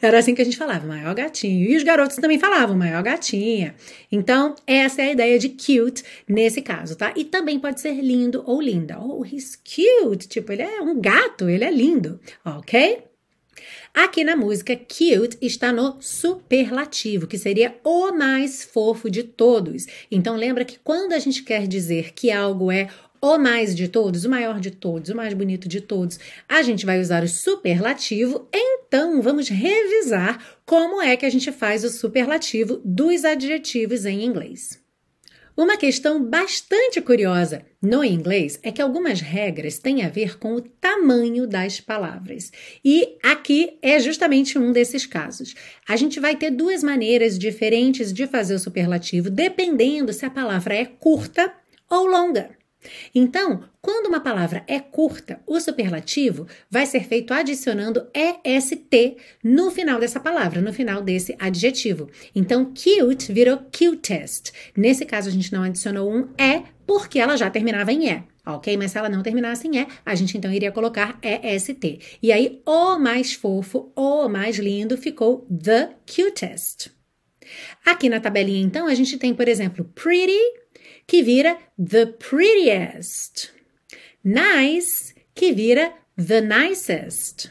Era 0.00 0.18
assim 0.18 0.34
que 0.34 0.42
a 0.42 0.44
gente 0.44 0.56
falava: 0.56 0.86
maior 0.86 1.14
gatinho. 1.14 1.70
E 1.70 1.76
os 1.76 1.82
garotos 1.82 2.16
também 2.16 2.38
falavam: 2.38 2.76
maior 2.76 3.02
gatinha. 3.02 3.74
Então, 4.10 4.54
essa 4.66 5.02
é 5.02 5.06
a 5.06 5.12
ideia 5.12 5.38
de 5.38 5.48
cute 5.48 6.04
nesse 6.28 6.62
caso, 6.62 6.96
tá? 6.96 7.12
E 7.16 7.24
também 7.24 7.58
pode 7.58 7.80
ser 7.80 7.94
lindo 7.94 8.42
ou 8.46 8.60
linda. 8.60 8.98
Oh, 9.00 9.24
he's 9.24 9.56
cute. 9.56 10.28
Tipo, 10.28 10.52
ele 10.52 10.62
é 10.62 10.80
um 10.80 11.00
gato 11.00 11.13
gato, 11.14 11.48
ele 11.48 11.64
é 11.64 11.70
lindo, 11.70 12.20
ok? 12.44 13.04
Aqui 13.92 14.24
na 14.24 14.34
música, 14.34 14.76
cute 14.76 15.38
está 15.40 15.72
no 15.72 15.96
superlativo, 16.00 17.28
que 17.28 17.38
seria 17.38 17.76
o 17.84 18.10
mais 18.10 18.64
fofo 18.64 19.08
de 19.08 19.22
todos. 19.22 19.86
Então 20.10 20.34
lembra 20.34 20.64
que 20.64 20.78
quando 20.82 21.12
a 21.12 21.18
gente 21.20 21.44
quer 21.44 21.68
dizer 21.68 22.12
que 22.12 22.32
algo 22.32 22.72
é 22.72 22.88
o 23.22 23.38
mais 23.38 23.74
de 23.74 23.88
todos, 23.88 24.24
o 24.24 24.30
maior 24.30 24.58
de 24.58 24.72
todos, 24.72 25.10
o 25.10 25.16
mais 25.16 25.32
bonito 25.32 25.68
de 25.68 25.80
todos, 25.80 26.18
a 26.48 26.60
gente 26.62 26.84
vai 26.84 27.00
usar 27.00 27.22
o 27.22 27.28
superlativo. 27.28 28.48
Então, 28.52 29.22
vamos 29.22 29.48
revisar 29.48 30.58
como 30.66 31.00
é 31.00 31.16
que 31.16 31.24
a 31.24 31.30
gente 31.30 31.50
faz 31.50 31.84
o 31.84 31.88
superlativo 31.88 32.82
dos 32.84 33.24
adjetivos 33.24 34.04
em 34.04 34.24
inglês. 34.24 34.83
Uma 35.56 35.76
questão 35.76 36.20
bastante 36.20 37.00
curiosa 37.00 37.64
no 37.80 38.02
inglês 38.04 38.58
é 38.60 38.72
que 38.72 38.82
algumas 38.82 39.20
regras 39.20 39.78
têm 39.78 40.02
a 40.02 40.08
ver 40.08 40.36
com 40.36 40.54
o 40.54 40.60
tamanho 40.60 41.46
das 41.46 41.80
palavras. 41.80 42.50
E 42.84 43.16
aqui 43.22 43.78
é 43.80 44.00
justamente 44.00 44.58
um 44.58 44.72
desses 44.72 45.06
casos. 45.06 45.54
A 45.88 45.94
gente 45.94 46.18
vai 46.18 46.34
ter 46.34 46.50
duas 46.50 46.82
maneiras 46.82 47.38
diferentes 47.38 48.12
de 48.12 48.26
fazer 48.26 48.54
o 48.54 48.58
superlativo, 48.58 49.30
dependendo 49.30 50.12
se 50.12 50.26
a 50.26 50.30
palavra 50.30 50.74
é 50.74 50.84
curta 50.84 51.52
ou 51.88 52.04
longa. 52.06 52.50
Então, 53.14 53.64
quando 53.80 54.06
uma 54.06 54.20
palavra 54.20 54.64
é 54.66 54.80
curta, 54.80 55.40
o 55.46 55.60
superlativo 55.60 56.46
vai 56.70 56.86
ser 56.86 57.04
feito 57.04 57.32
adicionando 57.32 58.06
EST 58.14 59.16
no 59.42 59.70
final 59.70 59.98
dessa 59.98 60.20
palavra, 60.20 60.60
no 60.60 60.72
final 60.72 61.02
desse 61.02 61.34
adjetivo. 61.38 62.10
Então, 62.34 62.66
cute 62.66 63.32
virou 63.32 63.58
cutest. 63.58 64.52
Nesse 64.76 65.04
caso, 65.04 65.28
a 65.28 65.32
gente 65.32 65.52
não 65.52 65.62
adicionou 65.62 66.12
um 66.12 66.28
E 66.38 66.62
porque 66.86 67.18
ela 67.18 67.36
já 67.36 67.50
terminava 67.50 67.92
em 67.92 68.10
E. 68.10 68.22
Ok? 68.46 68.76
Mas 68.76 68.90
se 68.90 68.98
ela 68.98 69.08
não 69.08 69.22
terminasse 69.22 69.66
em 69.66 69.78
E, 69.78 69.86
a 70.04 70.14
gente 70.14 70.36
então 70.36 70.52
iria 70.52 70.72
colocar 70.72 71.18
EST. 71.22 72.18
E 72.22 72.30
aí, 72.30 72.60
o 72.66 72.98
mais 72.98 73.32
fofo, 73.32 73.90
o 73.96 74.28
mais 74.28 74.56
lindo 74.58 74.96
ficou 74.98 75.46
the 75.48 75.94
cutest. 76.06 76.90
Aqui 77.84 78.08
na 78.08 78.20
tabelinha, 78.20 78.62
então, 78.62 78.86
a 78.86 78.94
gente 78.94 79.18
tem, 79.18 79.34
por 79.34 79.48
exemplo, 79.48 79.84
pretty 79.94 80.63
que 81.06 81.22
vira 81.22 81.58
the 81.78 82.06
prettiest. 82.06 83.50
Nice, 84.22 85.14
que 85.34 85.52
vira 85.52 85.92
the 86.16 86.40
nicest. 86.40 87.50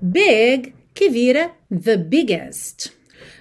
Big, 0.00 0.74
que 0.94 1.08
vira 1.08 1.52
the 1.70 1.96
biggest. 1.96 2.92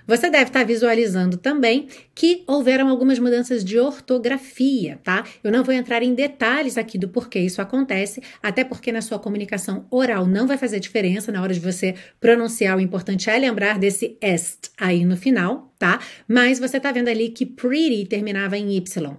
Você 0.07 0.29
deve 0.29 0.45
estar 0.45 0.63
visualizando 0.63 1.37
também 1.37 1.87
que 2.13 2.43
houveram 2.47 2.89
algumas 2.89 3.19
mudanças 3.19 3.63
de 3.63 3.79
ortografia, 3.79 4.99
tá? 5.03 5.23
Eu 5.43 5.51
não 5.51 5.63
vou 5.63 5.73
entrar 5.73 6.03
em 6.03 6.13
detalhes 6.13 6.77
aqui 6.77 6.97
do 6.97 7.07
porquê 7.07 7.39
isso 7.39 7.61
acontece, 7.61 8.21
até 8.41 8.63
porque 8.63 8.91
na 8.91 9.01
sua 9.01 9.19
comunicação 9.19 9.85
oral 9.89 10.25
não 10.25 10.47
vai 10.47 10.57
fazer 10.57 10.79
diferença 10.79 11.31
na 11.31 11.41
hora 11.41 11.53
de 11.53 11.59
você 11.59 11.95
pronunciar. 12.19 12.77
O 12.77 12.81
importante 12.81 13.29
é 13.29 13.37
lembrar 13.37 13.79
desse 13.79 14.17
est 14.21 14.71
aí 14.77 15.05
no 15.05 15.17
final, 15.17 15.73
tá? 15.79 15.99
Mas 16.27 16.59
você 16.59 16.79
tá 16.79 16.91
vendo 16.91 17.09
ali 17.09 17.29
que 17.29 17.45
pretty 17.45 18.05
terminava 18.05 18.57
em 18.57 18.75
y. 18.75 19.17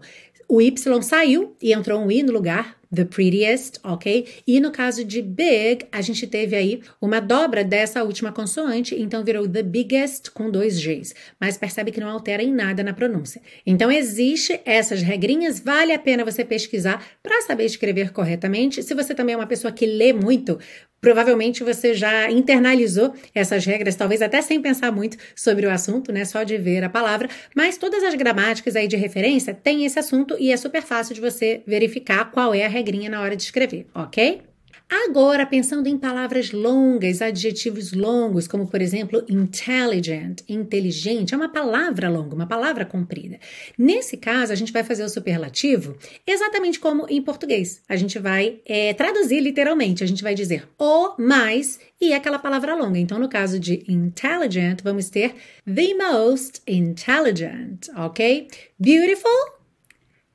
O 0.49 0.61
Y 0.61 1.03
saiu 1.03 1.57
e 1.61 1.73
entrou 1.73 2.01
um 2.01 2.11
I 2.11 2.23
no 2.23 2.33
lugar, 2.33 2.77
the 2.95 3.05
prettiest, 3.05 3.79
ok? 3.83 4.27
E 4.47 4.61
no 4.61 4.71
caso 4.71 5.05
de 5.05 5.21
big, 5.21 5.87
a 5.91 6.01
gente 6.01 6.27
teve 6.27 6.55
aí 6.55 6.83
uma 7.01 7.21
dobra 7.21 7.65
dessa 7.65 8.03
última 8.03 8.33
consoante, 8.33 8.95
então 8.95 9.25
virou 9.25 9.49
the 9.49 9.63
biggest 9.63 10.31
com 10.31 10.51
dois 10.51 10.79
Gs. 10.79 11.15
Mas 11.41 11.57
percebe 11.57 11.91
que 11.91 12.01
não 12.01 12.09
altera 12.09 12.43
em 12.43 12.53
nada 12.53 12.83
na 12.83 12.93
pronúncia. 12.93 13.41
Então, 13.67 13.91
existe 13.91 14.61
essas 14.65 15.03
regrinhas, 15.03 15.61
vale 15.61 15.93
a 15.93 15.99
pena 15.99 16.25
você 16.25 16.45
pesquisar 16.45 17.05
para 17.23 17.43
saber 17.43 17.65
escrever 17.65 18.13
corretamente. 18.13 18.83
Se 18.83 18.95
você 18.95 19.15
também 19.15 19.35
é 19.35 19.37
uma 19.37 19.47
pessoa 19.47 19.73
que 19.73 19.87
lê 19.87 20.13
muito, 20.13 20.59
Provavelmente 21.05 21.63
você 21.63 21.93
já 21.93 22.31
internalizou 22.31 23.15
essas 23.35 23.65
regras, 23.67 23.95
talvez 23.95 24.23
até 24.23 24.41
sem 24.41 24.61
pensar 24.61 24.91
muito 24.91 25.19
sobre 25.37 25.67
o 25.67 25.71
assunto, 25.71 26.11
né? 26.11 26.25
Só 26.25 26.43
de 26.43 26.57
ver 26.57 26.83
a 26.83 26.89
palavra. 26.89 27.29
Mas 27.55 27.77
todas 27.77 28.03
as 28.03 28.15
gramáticas 28.15 28.75
aí 28.75 28.89
de 28.89 28.97
referência 28.97 29.53
têm 29.53 29.85
esse 29.85 29.99
assunto 29.99 30.35
e 30.41 30.51
é 30.51 30.57
super 30.57 30.83
fácil 30.83 31.15
de 31.15 31.21
você 31.21 31.63
verificar 31.67 32.31
qual 32.31 32.55
é 32.55 32.65
a 32.65 32.69
regrinha 32.69 33.11
na 33.11 33.21
hora 33.21 33.37
de 33.37 33.43
escrever, 33.43 33.87
ok? 33.95 34.41
Agora, 34.89 35.47
pensando 35.47 35.89
em 35.89 35.97
palavras 35.97 36.53
longas, 36.53 37.23
adjetivos 37.23 37.93
longos, 37.93 38.47
como 38.47 38.67
por 38.67 38.83
exemplo 38.83 39.25
intelligent, 39.29 40.43
inteligente, 40.49 41.33
é 41.33 41.37
uma 41.37 41.49
palavra 41.49 42.09
longa, 42.11 42.35
uma 42.35 42.47
palavra 42.47 42.85
comprida. 42.85 43.39
Nesse 43.79 44.17
caso, 44.17 44.53
a 44.53 44.55
gente 44.55 44.73
vai 44.73 44.85
fazer 44.85 45.03
o 45.03 45.09
superlativo 45.09 45.97
exatamente 46.27 46.79
como 46.79 47.07
em 47.09 47.23
português. 47.23 47.83
A 47.89 47.97
gente 47.97 48.19
vai 48.19 48.61
é, 48.67 48.93
traduzir 48.93 49.41
literalmente, 49.41 50.05
a 50.05 50.07
gente 50.07 50.23
vai 50.23 50.35
dizer 50.35 50.69
o 50.79 51.15
mais 51.19 51.79
e 52.01 52.13
aquela 52.13 52.39
palavra 52.39 52.75
longa. 52.75 52.99
Então, 52.99 53.19
no 53.19 53.29
caso 53.29 53.59
de 53.59 53.85
intelligent, 53.89 54.83
vamos 54.83 55.09
ter 55.09 55.35
the 55.65 55.95
most 55.95 56.61
intelligent, 56.67 57.89
ok? 57.97 58.49
Beautiful, 58.79 59.31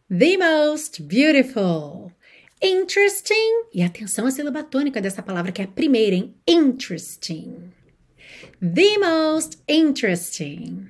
the 0.09 0.37
most 0.37 1.03
beautiful. 1.03 2.11
Interesting. 2.61 3.67
E 3.73 3.81
atenção 3.81 4.25
à 4.25 4.31
sílaba 4.31 4.63
tônica 4.63 5.01
dessa 5.01 5.23
palavra, 5.23 5.51
que 5.51 5.61
é 5.61 5.65
a 5.65 5.67
primeira, 5.67 6.15
hein? 6.15 6.35
Interesting. 6.47 7.71
The 8.59 8.97
most 8.97 9.59
interesting. 9.67 10.87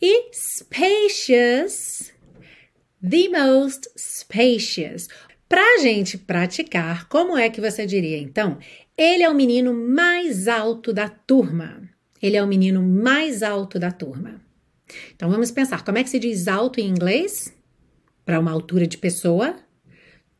E 0.00 0.30
spacious. 0.32 2.12
The 3.02 3.28
most 3.28 3.90
spacious. 3.96 5.08
Para 5.48 5.62
a 5.74 5.78
gente 5.78 6.16
praticar, 6.16 7.08
como 7.08 7.36
é 7.36 7.50
que 7.50 7.60
você 7.60 7.84
diria 7.84 8.18
então? 8.18 8.58
Ele 8.96 9.22
é 9.22 9.28
o 9.28 9.34
menino 9.34 9.74
mais 9.74 10.48
alto 10.48 10.92
da 10.92 11.08
turma. 11.08 11.82
Ele 12.22 12.36
é 12.36 12.42
o 12.42 12.46
menino 12.46 12.82
mais 12.82 13.42
alto 13.42 13.78
da 13.78 13.90
turma. 13.90 14.40
Então 15.14 15.30
vamos 15.30 15.50
pensar, 15.50 15.84
como 15.84 15.98
é 15.98 16.04
que 16.04 16.10
se 16.10 16.18
diz 16.18 16.48
alto 16.48 16.80
em 16.80 16.88
inglês? 16.88 17.54
Para 18.24 18.40
uma 18.40 18.50
altura 18.50 18.86
de 18.86 18.96
pessoa? 18.96 19.56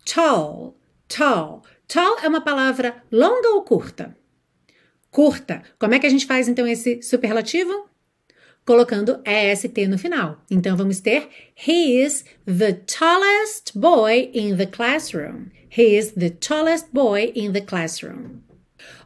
Tall, 0.05 0.77
tall. 1.09 1.63
Tall 1.87 2.19
é 2.21 2.29
uma 2.29 2.41
palavra 2.41 3.03
longa 3.11 3.49
ou 3.51 3.63
curta? 3.63 4.17
Curta. 5.11 5.63
Como 5.79 5.95
é 5.95 5.99
que 5.99 6.07
a 6.07 6.11
gente 6.11 6.27
faz 6.27 6.49
então 6.49 6.67
esse 6.67 7.03
superlativo? 7.03 7.89
Colocando 8.65 9.21
EST 9.25 9.87
no 9.89 9.99
final. 9.99 10.45
Então 10.51 10.77
vamos 10.77 11.01
ter 11.01 11.29
He 11.67 12.03
is 12.05 12.25
the 12.45 12.73
tallest 12.73 13.77
boy 13.77 14.31
in 14.33 14.57
the 14.57 14.67
classroom. 14.67 15.47
He 15.69 15.97
is 15.97 16.13
the 16.13 16.31
tallest 16.31 16.89
boy 16.93 17.33
in 17.35 17.53
the 17.53 17.61
classroom. 17.61 18.43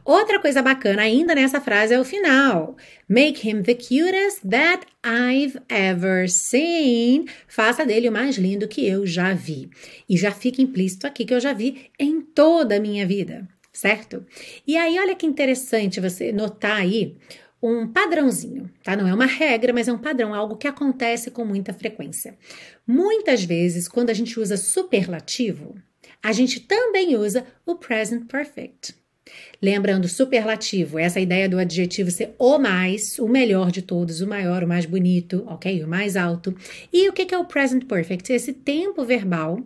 Outra 0.05 0.39
coisa 0.39 0.61
bacana 0.61 1.01
ainda 1.01 1.33
nessa 1.33 1.59
frase 1.59 1.91
é 1.91 1.99
o 1.99 2.05
final. 2.05 2.77
Make 3.09 3.49
him 3.49 3.63
the 3.63 3.73
cutest 3.73 4.47
that 4.47 4.85
I've 5.03 5.59
ever 5.67 6.29
seen. 6.29 7.25
Faça 7.47 7.83
dele 7.83 8.07
o 8.07 8.11
mais 8.11 8.35
lindo 8.35 8.67
que 8.67 8.87
eu 8.87 9.03
já 9.07 9.33
vi. 9.33 9.67
E 10.07 10.15
já 10.15 10.29
fica 10.29 10.61
implícito 10.61 11.07
aqui 11.07 11.25
que 11.25 11.33
eu 11.33 11.39
já 11.39 11.53
vi 11.53 11.89
em 11.99 12.21
toda 12.21 12.77
a 12.77 12.79
minha 12.79 13.03
vida, 13.03 13.47
certo? 13.73 14.23
E 14.67 14.77
aí, 14.77 14.99
olha 14.99 15.15
que 15.15 15.25
interessante 15.25 15.99
você 15.99 16.31
notar 16.31 16.81
aí 16.81 17.17
um 17.59 17.87
padrãozinho, 17.87 18.69
tá? 18.83 18.95
Não 18.95 19.07
é 19.07 19.13
uma 19.13 19.25
regra, 19.25 19.73
mas 19.73 19.87
é 19.87 19.93
um 19.93 19.97
padrão, 19.97 20.35
algo 20.35 20.55
que 20.55 20.67
acontece 20.67 21.31
com 21.31 21.43
muita 21.43 21.73
frequência. 21.73 22.37
Muitas 22.85 23.43
vezes, 23.43 23.87
quando 23.87 24.11
a 24.11 24.13
gente 24.13 24.39
usa 24.39 24.55
superlativo, 24.55 25.73
a 26.21 26.31
gente 26.31 26.59
também 26.59 27.15
usa 27.17 27.43
o 27.65 27.75
present 27.75 28.27
perfect. 28.27 28.93
Lembrando, 29.61 30.07
superlativo, 30.07 30.99
essa 30.99 31.19
ideia 31.19 31.49
do 31.49 31.57
adjetivo 31.57 32.11
ser 32.11 32.35
o 32.37 32.59
mais, 32.59 33.17
o 33.17 33.27
melhor 33.27 33.71
de 33.71 33.81
todos, 33.81 34.21
o 34.21 34.27
maior, 34.27 34.63
o 34.63 34.67
mais 34.67 34.85
bonito, 34.85 35.43
ok? 35.47 35.83
O 35.83 35.87
mais 35.87 36.15
alto. 36.15 36.55
E 36.93 37.09
o 37.09 37.13
que 37.13 37.33
é 37.33 37.37
o 37.37 37.45
present 37.45 37.85
perfect? 37.85 38.31
Esse 38.31 38.53
tempo 38.53 39.03
verbal 39.03 39.59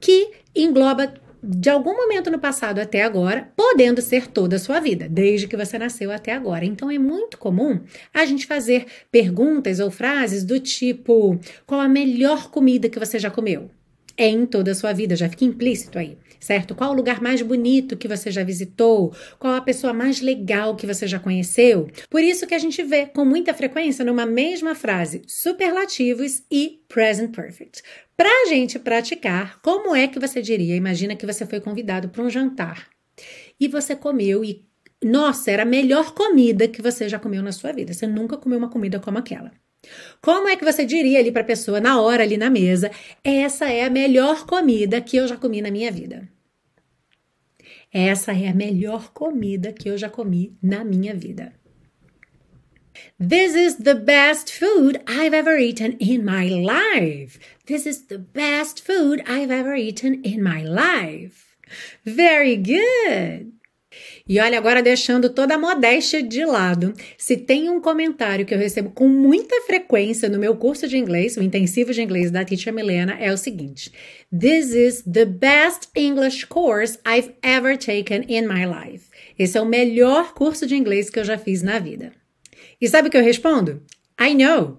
que 0.00 0.30
engloba 0.54 1.12
de 1.42 1.68
algum 1.68 1.96
momento 1.96 2.30
no 2.30 2.38
passado 2.38 2.78
até 2.78 3.02
agora, 3.02 3.52
podendo 3.56 4.00
ser 4.00 4.26
toda 4.26 4.56
a 4.56 4.58
sua 4.58 4.80
vida, 4.80 5.08
desde 5.08 5.46
que 5.46 5.56
você 5.56 5.78
nasceu 5.78 6.10
até 6.10 6.32
agora. 6.32 6.64
Então 6.64 6.90
é 6.90 6.98
muito 6.98 7.38
comum 7.38 7.80
a 8.12 8.24
gente 8.24 8.46
fazer 8.46 8.86
perguntas 9.10 9.80
ou 9.80 9.90
frases 9.90 10.44
do 10.44 10.60
tipo: 10.60 11.38
qual 11.66 11.80
a 11.80 11.88
melhor 11.88 12.50
comida 12.50 12.88
que 12.88 12.98
você 12.98 13.18
já 13.18 13.30
comeu? 13.30 13.70
É 14.16 14.28
em 14.28 14.46
toda 14.46 14.72
a 14.72 14.74
sua 14.74 14.92
vida, 14.92 15.14
já 15.14 15.28
fica 15.28 15.44
implícito 15.44 15.98
aí 15.98 16.16
certo? 16.46 16.74
Qual 16.74 16.92
o 16.92 16.94
lugar 16.94 17.20
mais 17.20 17.42
bonito 17.42 17.96
que 17.96 18.06
você 18.06 18.30
já 18.30 18.44
visitou? 18.44 19.12
Qual 19.38 19.54
a 19.54 19.60
pessoa 19.60 19.92
mais 19.92 20.20
legal 20.20 20.76
que 20.76 20.86
você 20.86 21.06
já 21.06 21.18
conheceu? 21.18 21.88
Por 22.08 22.22
isso 22.22 22.46
que 22.46 22.54
a 22.54 22.58
gente 22.58 22.82
vê 22.82 23.06
com 23.06 23.24
muita 23.24 23.52
frequência 23.52 24.04
numa 24.04 24.24
mesma 24.24 24.74
frase 24.74 25.22
superlativos 25.26 26.42
e 26.50 26.80
present 26.88 27.34
perfect. 27.34 27.82
Para 28.16 28.28
a 28.28 28.46
gente 28.46 28.78
praticar, 28.78 29.60
como 29.60 29.94
é 29.94 30.06
que 30.06 30.20
você 30.20 30.40
diria? 30.40 30.76
Imagina 30.76 31.16
que 31.16 31.26
você 31.26 31.44
foi 31.44 31.60
convidado 31.60 32.08
para 32.08 32.22
um 32.22 32.30
jantar 32.30 32.88
e 33.58 33.66
você 33.66 33.96
comeu 33.96 34.44
e 34.44 34.64
nossa, 35.04 35.50
era 35.50 35.62
a 35.62 35.66
melhor 35.66 36.14
comida 36.14 36.66
que 36.66 36.80
você 36.80 37.06
já 37.06 37.18
comeu 37.18 37.42
na 37.42 37.52
sua 37.52 37.70
vida. 37.70 37.92
Você 37.92 38.06
nunca 38.06 38.38
comeu 38.38 38.58
uma 38.58 38.70
comida 38.70 38.98
como 38.98 39.18
aquela. 39.18 39.52
Como 40.20 40.48
é 40.48 40.56
que 40.56 40.64
você 40.64 40.84
diria 40.84 41.18
ali 41.18 41.30
para 41.30 41.42
a 41.42 41.46
pessoa 41.46 41.80
na 41.80 42.00
hora 42.00 42.22
ali 42.22 42.36
na 42.36 42.50
mesa? 42.50 42.90
Essa 43.22 43.70
é 43.70 43.84
a 43.84 43.90
melhor 43.90 44.46
comida 44.46 45.00
que 45.00 45.16
eu 45.16 45.26
já 45.26 45.36
comi 45.36 45.60
na 45.60 45.70
minha 45.70 45.90
vida. 45.90 46.28
Essa 47.92 48.32
é 48.32 48.48
a 48.48 48.54
melhor 48.54 49.12
comida 49.12 49.72
que 49.72 49.88
eu 49.88 49.96
já 49.96 50.08
comi 50.08 50.56
na 50.62 50.84
minha 50.84 51.14
vida. 51.14 51.52
This 53.18 53.54
is 53.54 53.76
the 53.76 53.94
best 53.94 54.52
food 54.52 55.00
I've 55.06 55.34
ever 55.34 55.58
eaten 55.58 55.96
in 55.98 56.24
my 56.24 56.48
life. 56.48 57.38
This 57.66 57.86
is 57.86 58.06
the 58.06 58.18
best 58.18 58.84
food 58.84 59.22
I've 59.26 59.50
ever 59.50 59.74
eaten 59.74 60.22
in 60.24 60.42
my 60.42 60.62
life. 60.62 61.56
Very 62.04 62.56
good. 62.56 63.55
E 64.28 64.40
olha, 64.40 64.58
agora 64.58 64.82
deixando 64.82 65.30
toda 65.30 65.54
a 65.54 65.58
modéstia 65.58 66.22
de 66.22 66.44
lado, 66.44 66.94
se 67.16 67.36
tem 67.36 67.68
um 67.68 67.80
comentário 67.80 68.44
que 68.44 68.54
eu 68.54 68.58
recebo 68.58 68.90
com 68.90 69.08
muita 69.08 69.62
frequência 69.62 70.28
no 70.28 70.38
meu 70.38 70.56
curso 70.56 70.88
de 70.88 70.96
inglês, 70.96 71.36
o 71.36 71.42
intensivo 71.42 71.92
de 71.92 72.02
inglês 72.02 72.30
da 72.30 72.44
Teacher 72.44 72.72
Milena, 72.72 73.16
é 73.20 73.32
o 73.32 73.36
seguinte: 73.36 73.92
This 74.30 74.74
is 74.74 75.02
the 75.02 75.24
best 75.24 75.88
English 75.94 76.46
course 76.46 76.98
I've 77.06 77.34
ever 77.42 77.76
taken 77.76 78.24
in 78.28 78.46
my 78.46 78.66
life. 78.66 79.06
Esse 79.38 79.58
é 79.58 79.60
o 79.60 79.66
melhor 79.66 80.34
curso 80.34 80.66
de 80.66 80.74
inglês 80.76 81.10
que 81.10 81.18
eu 81.18 81.24
já 81.24 81.38
fiz 81.38 81.62
na 81.62 81.78
vida. 81.78 82.12
E 82.80 82.88
sabe 82.88 83.08
o 83.08 83.10
que 83.10 83.16
eu 83.16 83.22
respondo? 83.22 83.82
I 84.20 84.34
know. 84.34 84.78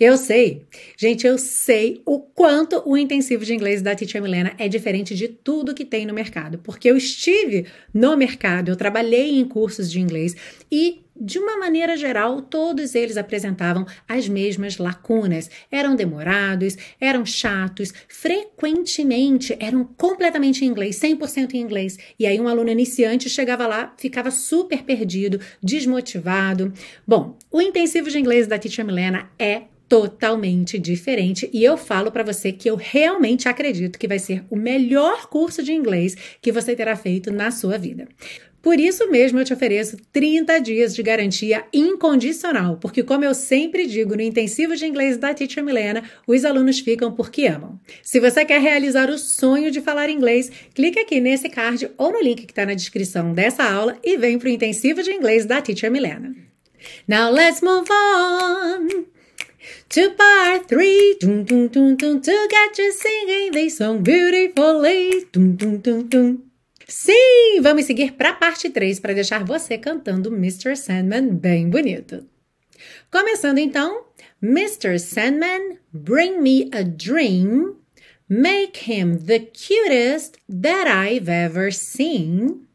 Eu 0.00 0.16
sei. 0.16 0.64
Gente, 0.96 1.26
eu 1.26 1.36
sei 1.36 2.00
o 2.06 2.20
quanto 2.20 2.80
o 2.86 2.96
intensivo 2.96 3.44
de 3.44 3.52
inglês 3.52 3.82
da 3.82 3.96
Teacher 3.96 4.22
Milena 4.22 4.52
é 4.56 4.68
diferente 4.68 5.12
de 5.12 5.26
tudo 5.26 5.74
que 5.74 5.84
tem 5.84 6.06
no 6.06 6.14
mercado, 6.14 6.58
porque 6.58 6.88
eu 6.88 6.96
estive 6.96 7.66
no 7.92 8.16
mercado, 8.16 8.68
eu 8.68 8.76
trabalhei 8.76 9.36
em 9.40 9.44
cursos 9.44 9.90
de 9.90 9.98
inglês 9.98 10.36
e 10.70 11.02
de 11.20 11.36
uma 11.36 11.58
maneira 11.58 11.96
geral, 11.96 12.40
todos 12.40 12.94
eles 12.94 13.16
apresentavam 13.16 13.84
as 14.06 14.28
mesmas 14.28 14.78
lacunas. 14.78 15.50
Eram 15.68 15.96
demorados, 15.96 16.76
eram 17.00 17.26
chatos, 17.26 17.92
frequentemente 18.06 19.56
eram 19.58 19.82
completamente 19.84 20.64
em 20.64 20.68
inglês, 20.68 20.94
100% 21.00 21.54
em 21.54 21.60
inglês. 21.60 21.98
E 22.16 22.24
aí 22.24 22.40
um 22.40 22.46
aluno 22.46 22.70
iniciante 22.70 23.28
chegava 23.28 23.66
lá, 23.66 23.92
ficava 23.98 24.30
super 24.30 24.84
perdido, 24.84 25.40
desmotivado. 25.60 26.72
Bom, 27.04 27.36
o 27.50 27.60
intensivo 27.60 28.08
de 28.08 28.18
inglês 28.20 28.46
da 28.46 28.56
Teacher 28.56 28.84
Milena 28.84 29.28
é 29.36 29.62
totalmente 29.88 30.78
diferente 30.78 31.48
e 31.52 31.64
eu 31.64 31.76
falo 31.76 32.12
para 32.12 32.22
você 32.22 32.52
que 32.52 32.68
eu 32.68 32.76
realmente 32.76 33.48
acredito 33.48 33.98
que 33.98 34.06
vai 34.06 34.18
ser 34.18 34.44
o 34.50 34.56
melhor 34.56 35.28
curso 35.28 35.62
de 35.62 35.72
inglês 35.72 36.14
que 36.42 36.52
você 36.52 36.76
terá 36.76 36.94
feito 36.94 37.32
na 37.32 37.50
sua 37.50 37.78
vida. 37.78 38.06
Por 38.60 38.78
isso 38.80 39.08
mesmo 39.08 39.38
eu 39.38 39.44
te 39.44 39.52
ofereço 39.52 39.96
30 40.12 40.58
dias 40.58 40.94
de 40.94 41.02
garantia 41.02 41.64
incondicional, 41.72 42.76
porque 42.76 43.02
como 43.04 43.24
eu 43.24 43.32
sempre 43.32 43.86
digo 43.86 44.16
no 44.16 44.20
intensivo 44.20 44.74
de 44.74 44.84
inglês 44.84 45.16
da 45.16 45.32
Teacher 45.32 45.64
Milena, 45.64 46.02
os 46.26 46.44
alunos 46.44 46.80
ficam 46.80 47.12
porque 47.12 47.46
amam. 47.46 47.80
Se 48.02 48.18
você 48.18 48.44
quer 48.44 48.60
realizar 48.60 49.08
o 49.10 49.16
sonho 49.16 49.70
de 49.70 49.80
falar 49.80 50.10
inglês, 50.10 50.50
clique 50.74 50.98
aqui 50.98 51.20
nesse 51.20 51.48
card 51.48 51.88
ou 51.96 52.12
no 52.12 52.20
link 52.20 52.44
que 52.44 52.52
está 52.52 52.66
na 52.66 52.74
descrição 52.74 53.32
dessa 53.32 53.62
aula 53.62 53.96
e 54.02 54.16
vem 54.16 54.38
para 54.38 54.48
o 54.48 54.52
intensivo 54.52 55.02
de 55.02 55.12
inglês 55.12 55.46
da 55.46 55.62
Teacher 55.62 55.90
Milena. 55.90 56.34
Now 57.06 57.30
let's 57.30 57.62
move 57.62 57.88
on 57.90 59.17
to 59.90 60.10
part 60.10 60.68
three. 60.68 61.16
To 61.20 62.48
get 62.50 62.78
you 62.78 62.92
singing 62.92 63.52
this 63.52 63.78
song 63.78 64.02
beautifully. 64.02 65.26
Sim, 66.90 67.60
vamos 67.60 67.84
seguir 67.84 68.12
para 68.12 68.30
a 68.30 68.34
parte 68.34 68.70
3 68.70 68.98
para 68.98 69.12
deixar 69.12 69.44
você 69.44 69.76
cantando 69.76 70.30
Mr. 70.30 70.74
Sandman 70.74 71.34
bem 71.34 71.68
bonito. 71.68 72.26
Começando 73.10 73.58
então, 73.58 74.04
Mr. 74.42 74.98
Sandman, 74.98 75.78
bring 75.92 76.40
me 76.40 76.70
a 76.72 76.82
dream. 76.82 77.76
Make 78.26 78.90
him 78.90 79.18
the 79.18 79.40
cutest 79.40 80.38
that 80.48 80.88
I've 80.88 81.28
ever 81.28 81.70
seen. 81.70 82.66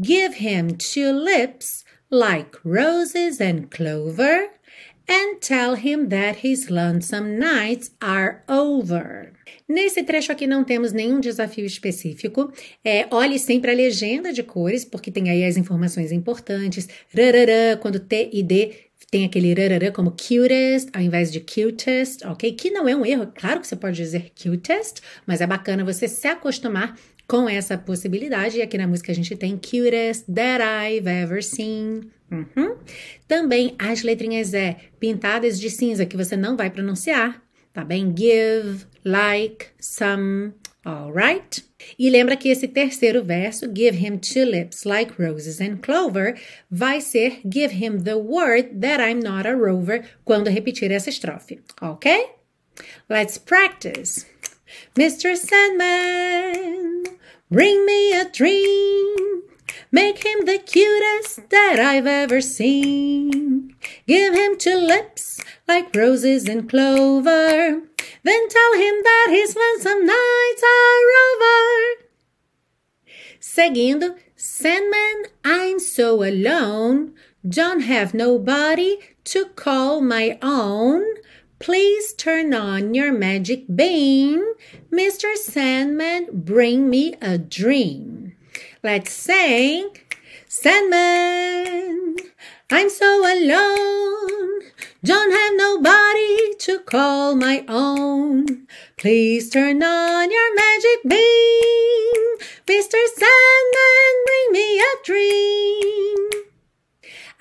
Give 0.00 0.34
him 0.34 0.76
two 0.76 1.12
lips 1.12 1.84
like 2.10 2.58
roses 2.64 3.40
and 3.40 3.70
clover. 3.70 4.50
And 5.06 5.38
tell 5.40 5.76
him 5.76 6.08
that 6.08 6.46
his 6.46 6.70
lonesome 6.70 7.38
nights 7.38 7.92
are 8.00 8.42
over. 8.48 9.32
Nesse 9.68 10.02
trecho 10.02 10.32
aqui 10.32 10.46
não 10.46 10.64
temos 10.64 10.92
nenhum 10.92 11.20
desafio 11.20 11.66
específico. 11.66 12.52
É, 12.82 13.06
olhe 13.10 13.38
sempre 13.38 13.70
a 13.70 13.74
legenda 13.74 14.32
de 14.32 14.42
cores, 14.42 14.84
porque 14.84 15.10
tem 15.10 15.28
aí 15.28 15.44
as 15.44 15.56
informações 15.56 16.10
importantes. 16.10 16.88
Quando 17.80 18.00
T 18.00 18.30
e 18.32 18.42
D 18.42 18.72
tem 19.10 19.24
aquele 19.24 19.54
como 19.92 20.10
cutest 20.10 20.88
ao 20.92 21.00
invés 21.00 21.30
de 21.30 21.40
cutest, 21.40 22.24
ok? 22.24 22.52
Que 22.52 22.70
não 22.70 22.88
é 22.88 22.96
um 22.96 23.06
erro. 23.06 23.30
Claro 23.34 23.60
que 23.60 23.66
você 23.66 23.76
pode 23.76 23.96
dizer 23.96 24.32
cutest, 24.42 25.00
mas 25.26 25.40
é 25.40 25.46
bacana 25.46 25.84
você 25.84 26.08
se 26.08 26.26
acostumar 26.26 26.98
com 27.26 27.48
essa 27.48 27.76
possibilidade. 27.78 28.58
E 28.58 28.62
aqui 28.62 28.78
na 28.78 28.86
música 28.86 29.12
a 29.12 29.14
gente 29.14 29.36
tem 29.36 29.56
cutest 29.56 30.24
that 30.32 30.62
I've 30.62 31.08
ever 31.08 31.42
seen. 31.42 32.10
Uhum. 32.30 32.76
Também 33.28 33.74
as 33.78 34.02
letrinhas 34.02 34.54
E 34.54 34.76
pintadas 34.98 35.60
de 35.60 35.70
cinza 35.70 36.06
que 36.06 36.16
você 36.16 36.36
não 36.36 36.56
vai 36.56 36.70
pronunciar 36.70 37.44
tá 37.74 37.84
bem? 37.84 38.14
Give, 38.16 38.86
like, 39.04 39.66
some, 39.80 40.54
alright? 40.84 41.62
E 41.98 42.08
lembra 42.08 42.36
que 42.36 42.48
esse 42.48 42.68
terceiro 42.68 43.22
verso, 43.22 43.66
give 43.66 43.98
him 43.98 44.16
two 44.16 44.44
lips 44.44 44.84
like 44.84 45.20
roses 45.20 45.60
and 45.60 45.78
clover, 45.78 46.40
vai 46.70 47.00
ser 47.00 47.40
give 47.44 47.74
him 47.74 48.04
the 48.04 48.14
word 48.14 48.80
that 48.80 49.02
I'm 49.02 49.20
not 49.20 49.46
a 49.46 49.54
rover 49.54 50.04
quando 50.24 50.48
repetir 50.48 50.90
essa 50.92 51.10
estrofe, 51.10 51.60
ok? 51.82 52.30
Let's 53.10 53.36
practice. 53.38 54.24
Mr. 54.94 55.36
Sandman, 55.36 57.04
bring 57.50 57.84
me 57.84 58.12
a 58.12 58.28
dream. 58.30 59.42
Make 59.90 60.24
him 60.24 60.44
the 60.44 60.58
cutest 60.58 61.50
that 61.50 61.78
I've 61.78 62.06
ever 62.06 62.40
seen. 62.40 63.74
Give 64.06 64.34
him 64.34 64.58
two 64.58 64.76
lips 64.76 65.40
like 65.68 65.94
roses 65.94 66.48
and 66.48 66.68
clover. 66.68 67.82
Then 68.22 68.48
tell 68.48 68.72
him 68.74 68.94
that 69.02 69.28
his 69.30 69.56
lonesome 69.56 70.06
nights 70.06 70.62
are 70.62 71.06
over. 71.26 72.04
Seguindo, 73.40 74.16
Sandman, 74.34 75.24
I'm 75.44 75.78
so 75.78 76.24
alone. 76.24 77.14
Don't 77.46 77.80
have 77.80 78.14
nobody 78.14 78.98
to 79.24 79.46
call 79.54 80.00
my 80.00 80.38
own. 80.42 81.04
Please 81.58 82.12
turn 82.14 82.52
on 82.52 82.94
your 82.94 83.12
magic 83.12 83.64
beam. 83.74 84.54
Mr. 84.92 85.36
Sandman, 85.36 86.28
bring 86.32 86.90
me 86.90 87.14
a 87.22 87.38
dream. 87.38 88.34
Let's 88.82 89.12
sing. 89.12 89.90
Sandman, 90.48 92.16
I'm 92.70 92.90
so 92.90 93.20
alone. 93.20 94.60
Don't 95.02 95.32
have 95.32 95.52
nobody 95.56 96.54
to 96.60 96.78
call 96.86 97.34
my 97.34 97.64
own. 97.68 98.66
Please 98.96 99.50
turn 99.50 99.82
on 99.82 100.30
your 100.30 100.54
magic 100.54 101.02
beam. 101.08 102.24
Mr. 102.66 103.00
Sandman, 103.14 104.14
bring 104.26 104.52
me 104.52 104.80
a 104.80 105.04
dream. 105.04 106.43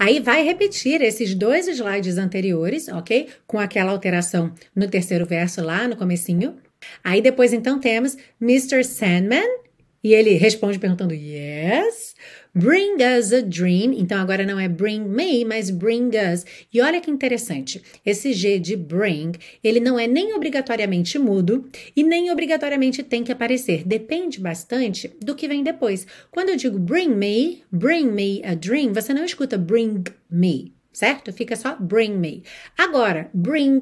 Aí 0.03 0.19
vai 0.19 0.43
repetir 0.43 1.01
esses 1.01 1.33
dois 1.33 1.65
slides 1.65 2.17
anteriores, 2.17 2.89
ok? 2.89 3.29
Com 3.47 3.57
aquela 3.57 3.93
alteração 3.93 4.53
no 4.75 4.85
terceiro 4.89 5.25
verso 5.25 5.63
lá 5.63 5.87
no 5.87 5.95
comecinho. 5.95 6.57
Aí 7.01 7.21
depois 7.21 7.53
então 7.53 7.79
temos 7.79 8.17
Mr. 8.41 8.83
Sandman 8.83 9.47
e 10.03 10.13
ele 10.13 10.31
responde 10.31 10.77
perguntando 10.77 11.13
yes. 11.13 12.12
Bring 12.55 12.97
us 13.01 13.33
a 13.33 13.41
dream. 13.41 13.93
Então 13.93 14.21
agora 14.21 14.45
não 14.45 14.59
é 14.59 14.67
bring 14.67 15.01
me, 15.01 15.43
mas 15.43 15.71
bring 15.71 16.09
us. 16.09 16.45
E 16.71 16.79
olha 16.81 17.01
que 17.01 17.09
interessante. 17.09 17.81
Esse 18.05 18.31
G 18.31 18.59
de 18.59 18.75
bring, 18.75 19.31
ele 19.63 19.79
não 19.79 19.97
é 19.97 20.05
nem 20.05 20.35
obrigatoriamente 20.35 21.17
mudo 21.17 21.67
e 21.95 22.03
nem 22.03 22.29
obrigatoriamente 22.29 23.01
tem 23.01 23.23
que 23.23 23.31
aparecer. 23.31 23.83
Depende 23.83 24.39
bastante 24.39 25.11
do 25.19 25.33
que 25.33 25.47
vem 25.47 25.63
depois. 25.63 26.05
Quando 26.29 26.49
eu 26.49 26.55
digo 26.55 26.77
bring 26.77 27.09
me, 27.09 27.63
bring 27.71 28.11
me 28.11 28.41
a 28.45 28.53
dream, 28.53 28.93
você 28.93 29.13
não 29.13 29.25
escuta 29.25 29.57
bring 29.57 30.03
me 30.29 30.73
certo? 30.93 31.33
Fica 31.33 31.55
só 31.55 31.75
bring 31.75 32.13
me. 32.17 32.43
Agora, 32.77 33.29
bring 33.33 33.81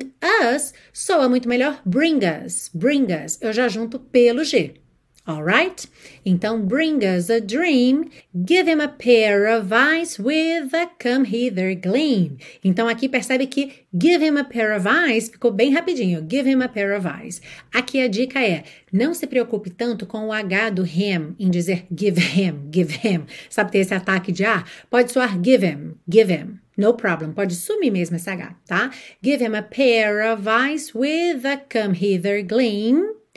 us 0.49 0.73
soa 0.93 1.27
muito 1.27 1.47
melhor 1.47 1.81
bring 1.85 2.19
us, 2.23 2.71
bring 2.73 3.07
us. 3.13 3.37
Eu 3.41 3.51
já 3.51 3.67
junto 3.67 3.99
pelo 3.99 4.45
G. 4.45 4.80
Alright? 5.27 5.87
Então, 6.25 6.65
bring 6.65 7.03
us 7.05 7.29
a 7.29 7.39
dream, 7.39 8.09
give 8.43 8.67
him 8.67 8.81
a 8.81 8.87
pair 8.87 9.45
of 9.45 9.71
eyes 9.71 10.17
with 10.17 10.73
a 10.73 10.89
come 10.97 11.25
hither 11.25 11.75
gleam. 11.75 12.37
Então, 12.63 12.87
aqui 12.87 13.07
percebe 13.07 13.45
que 13.45 13.85
give 13.95 14.19
him 14.19 14.35
a 14.35 14.43
pair 14.43 14.73
of 14.73 14.87
eyes 14.87 15.29
ficou 15.29 15.51
bem 15.51 15.71
rapidinho. 15.75 16.27
Give 16.27 16.47
him 16.47 16.63
a 16.63 16.67
pair 16.67 16.91
of 16.93 17.05
eyes. 17.05 17.39
Aqui 17.71 18.01
a 18.01 18.07
dica 18.07 18.39
é: 18.39 18.63
não 18.91 19.13
se 19.13 19.27
preocupe 19.27 19.69
tanto 19.69 20.07
com 20.07 20.25
o 20.25 20.31
H 20.31 20.71
do 20.71 20.83
him 20.83 21.35
em 21.39 21.51
dizer 21.51 21.85
give 21.93 22.19
him, 22.19 22.67
give 22.71 22.91
him. 22.91 23.27
Sabe 23.47 23.71
ter 23.71 23.79
esse 23.79 23.93
ataque 23.93 24.31
de 24.31 24.43
ar? 24.43 24.67
Pode 24.89 25.11
soar 25.11 25.37
give 25.37 25.63
him, 25.63 25.99
give 26.09 26.33
him. 26.33 26.59
No 26.75 26.95
problem. 26.95 27.31
Pode 27.31 27.53
sumir 27.53 27.91
mesmo 27.91 28.15
esse 28.15 28.29
H, 28.29 28.55
tá? 28.65 28.89
Give 29.21 29.39
him 29.39 29.53
a 29.53 29.61
pair 29.61 30.33
of 30.33 30.47
eyes 30.47 30.95
with 30.95 31.45
a 31.45 31.57
come 31.57 31.93
hither 31.93 32.41
gleam. 32.41 33.20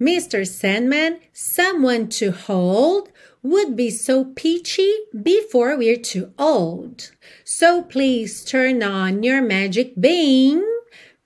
Mr. 0.00 0.46
Sandman, 0.46 1.20
someone 1.32 2.08
to 2.08 2.32
hold 2.32 3.10
would 3.42 3.76
be 3.76 3.90
so 3.90 4.24
peachy 4.24 4.92
before 5.22 5.76
we're 5.76 5.96
too 5.96 6.32
old. 6.38 7.12
So 7.44 7.82
please 7.82 8.44
turn 8.44 8.82
on 8.82 9.22
your 9.22 9.40
magic 9.40 10.00
beam. 10.00 10.64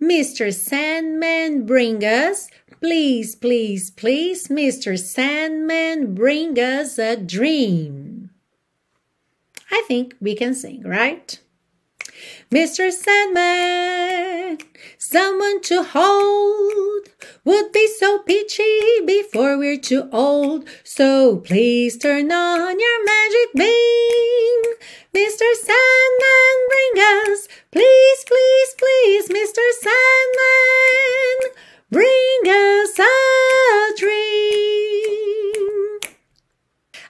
Mr. 0.03 0.53
Sandman, 0.53 1.65
bring 1.65 2.05
us, 2.05 2.49
please, 2.81 3.35
please, 3.35 3.91
please, 3.91 4.49
Mr. 4.49 4.99
Sandman, 4.99 6.15
bring 6.15 6.59
us 6.59 6.99
a 6.99 7.17
dream. 7.17 8.31
I 9.71 9.83
think 9.89 10.15
we 10.21 10.35
can 10.35 10.55
sing, 10.55 10.83
right? 10.83 11.41
Mr. 12.51 12.91
Sandman, 12.91 14.57
someone 14.97 15.61
to 15.61 15.83
hold 15.83 17.09
would 17.45 17.73
be 17.73 17.87
so 17.99 18.21
peachy 18.21 19.05
before 19.05 19.59
we're 19.59 19.77
too 19.77 20.09
old. 20.13 20.67
So 20.83 21.37
please 21.37 21.99
turn 21.99 22.33
on 22.33 22.81
your 22.81 23.05
magic 23.05 23.53
beam. 23.55 24.63
Mr. 25.15 25.53
Sandman, 25.61 26.57
bring 26.69 27.05
us, 27.05 27.49
please, 27.71 28.25
please, 28.25 28.75
please, 28.79 29.29
Mr. 29.29 29.61
Sandman, 29.83 31.53
bring 31.91 32.41
us 32.47 32.99
a 32.99 33.93
dream. 33.99 35.98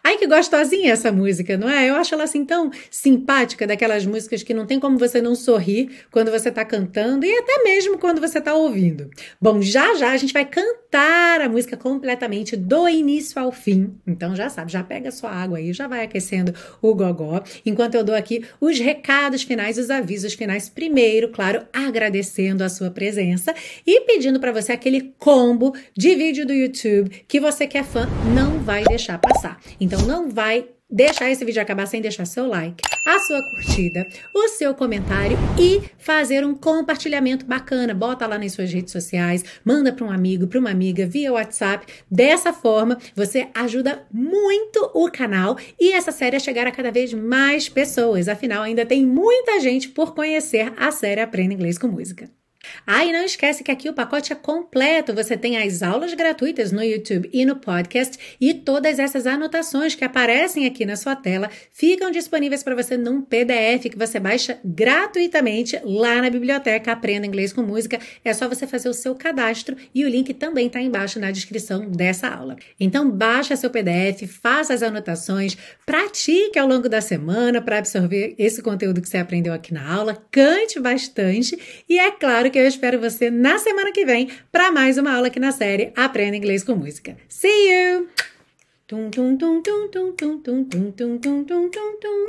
Ai, 0.08 0.16
que 0.16 0.26
gostosinha 0.26 0.90
essa 0.90 1.12
música, 1.12 1.58
não 1.58 1.68
é? 1.68 1.90
Eu 1.90 1.94
acho 1.94 2.14
ela 2.14 2.24
assim 2.24 2.42
tão 2.42 2.70
simpática, 2.90 3.66
daquelas 3.66 4.06
músicas 4.06 4.42
que 4.42 4.54
não 4.54 4.64
tem 4.64 4.80
como 4.80 4.96
você 4.96 5.20
não 5.20 5.34
sorrir 5.34 5.90
quando 6.10 6.30
você 6.30 6.50
tá 6.50 6.64
cantando 6.64 7.26
e 7.26 7.38
até 7.38 7.62
mesmo 7.62 7.98
quando 7.98 8.18
você 8.18 8.40
tá 8.40 8.54
ouvindo. 8.54 9.10
Bom, 9.38 9.60
já 9.60 9.94
já 9.96 10.12
a 10.12 10.16
gente 10.16 10.32
vai 10.32 10.46
cantar 10.46 11.42
a 11.42 11.48
música 11.50 11.76
completamente 11.76 12.56
do 12.56 12.88
início 12.88 13.38
ao 13.38 13.52
fim. 13.52 13.98
Então 14.06 14.34
já 14.34 14.48
sabe, 14.48 14.72
já 14.72 14.82
pega 14.82 15.10
sua 15.10 15.30
água 15.30 15.58
aí, 15.58 15.74
já 15.74 15.86
vai 15.86 16.02
aquecendo 16.02 16.54
o 16.80 16.94
gogó, 16.94 17.42
enquanto 17.66 17.96
eu 17.96 18.02
dou 18.02 18.14
aqui 18.14 18.42
os 18.58 18.78
recados 18.78 19.42
finais, 19.42 19.76
os 19.76 19.90
avisos 19.90 20.32
finais. 20.32 20.70
Primeiro, 20.70 21.28
claro, 21.28 21.66
agradecendo 21.70 22.64
a 22.64 22.70
sua 22.70 22.90
presença 22.90 23.54
e 23.86 24.00
pedindo 24.06 24.40
para 24.40 24.52
você 24.52 24.72
aquele 24.72 25.12
combo 25.18 25.74
de 25.94 26.14
vídeo 26.14 26.46
do 26.46 26.54
YouTube 26.54 27.10
que 27.28 27.38
você 27.38 27.66
que 27.66 27.76
é 27.76 27.84
fã 27.84 28.08
não 28.34 28.58
vai 28.60 28.82
deixar 28.84 29.18
passar. 29.18 29.60
Então 29.78 29.97
não 30.06 30.30
vai 30.30 30.68
deixar 30.90 31.30
esse 31.30 31.44
vídeo 31.44 31.60
acabar 31.60 31.86
sem 31.86 32.00
deixar 32.00 32.24
seu 32.24 32.46
like, 32.46 32.82
a 33.06 33.18
sua 33.18 33.42
curtida, 33.42 34.06
o 34.34 34.48
seu 34.48 34.74
comentário 34.74 35.36
e 35.58 35.82
fazer 35.98 36.44
um 36.44 36.54
compartilhamento 36.54 37.44
bacana. 37.44 37.92
Bota 37.92 38.26
lá 38.26 38.38
nas 38.38 38.52
suas 38.52 38.72
redes 38.72 38.92
sociais, 38.92 39.44
manda 39.64 39.92
para 39.92 40.06
um 40.06 40.10
amigo, 40.10 40.46
para 40.46 40.58
uma 40.58 40.70
amiga 40.70 41.06
via 41.06 41.32
WhatsApp. 41.32 41.86
Dessa 42.10 42.52
forma, 42.52 42.98
você 43.14 43.48
ajuda 43.54 44.06
muito 44.10 44.90
o 44.94 45.10
canal 45.10 45.58
e 45.78 45.92
essa 45.92 46.12
série 46.12 46.36
a 46.36 46.40
chegar 46.40 46.66
a 46.66 46.72
cada 46.72 46.90
vez 46.90 47.12
mais 47.12 47.68
pessoas. 47.68 48.28
Afinal, 48.28 48.62
ainda 48.62 48.86
tem 48.86 49.04
muita 49.04 49.60
gente 49.60 49.88
por 49.88 50.14
conhecer 50.14 50.72
a 50.76 50.90
série 50.90 51.20
Aprenda 51.20 51.54
Inglês 51.54 51.76
com 51.76 51.88
Música. 51.88 52.37
Ah, 52.86 53.04
e 53.04 53.12
não 53.12 53.24
esquece 53.24 53.62
que 53.62 53.70
aqui 53.70 53.88
o 53.88 53.94
pacote 53.94 54.32
é 54.32 54.36
completo. 54.36 55.14
Você 55.14 55.36
tem 55.36 55.58
as 55.58 55.82
aulas 55.82 56.14
gratuitas 56.14 56.72
no 56.72 56.82
YouTube 56.82 57.28
e 57.32 57.44
no 57.44 57.56
podcast 57.56 58.36
e 58.40 58.54
todas 58.54 58.98
essas 58.98 59.26
anotações 59.26 59.94
que 59.94 60.04
aparecem 60.04 60.66
aqui 60.66 60.84
na 60.84 60.96
sua 60.96 61.14
tela 61.14 61.50
ficam 61.72 62.10
disponíveis 62.10 62.62
para 62.62 62.74
você 62.74 62.96
num 62.96 63.22
PDF 63.22 63.90
que 63.90 63.98
você 63.98 64.18
baixa 64.18 64.58
gratuitamente 64.64 65.80
lá 65.84 66.20
na 66.20 66.30
biblioteca 66.30 66.92
Aprenda 66.92 67.26
Inglês 67.26 67.52
com 67.52 67.62
Música. 67.62 67.98
É 68.24 68.32
só 68.32 68.48
você 68.48 68.66
fazer 68.66 68.88
o 68.88 68.94
seu 68.94 69.14
cadastro 69.14 69.76
e 69.94 70.04
o 70.04 70.08
link 70.08 70.32
também 70.34 70.66
está 70.66 70.80
embaixo 70.80 71.18
na 71.18 71.30
descrição 71.30 71.88
dessa 71.90 72.28
aula. 72.28 72.56
Então 72.78 73.10
baixa 73.10 73.56
seu 73.56 73.70
PDF, 73.70 74.26
faça 74.26 74.74
as 74.74 74.82
anotações, 74.82 75.56
pratique 75.84 76.58
ao 76.58 76.68
longo 76.68 76.88
da 76.88 77.00
semana 77.00 77.60
para 77.60 77.78
absorver 77.78 78.34
esse 78.38 78.62
conteúdo 78.62 79.00
que 79.00 79.08
você 79.08 79.18
aprendeu 79.18 79.52
aqui 79.52 79.72
na 79.72 79.94
aula, 79.94 80.22
cante 80.30 80.80
bastante 80.80 81.58
e 81.88 81.98
é 81.98 82.10
claro 82.10 82.50
que 82.50 82.57
eu 82.58 82.66
espero 82.66 83.00
você 83.00 83.30
na 83.30 83.58
semana 83.58 83.92
que 83.92 84.04
vem 84.04 84.30
para 84.50 84.72
mais 84.72 84.98
uma 84.98 85.14
aula 85.14 85.28
aqui 85.28 85.38
na 85.38 85.52
série 85.52 85.92
Aprenda 85.96 86.36
Inglês 86.36 86.64
com 86.64 86.74
Música. 86.74 87.16
See 87.28 87.48
you! 87.48 88.08
Tum 88.88 89.10
tum 89.10 89.36
tum 89.36 89.62
tum 89.62 89.90
tum 89.92 90.16
tum 90.16 90.42
tum 90.42 90.64
tum 90.64 90.94
tum 90.96 91.18
tum 91.20 91.44
tum 91.44 91.70
tum 91.70 92.00
tum 92.00 92.26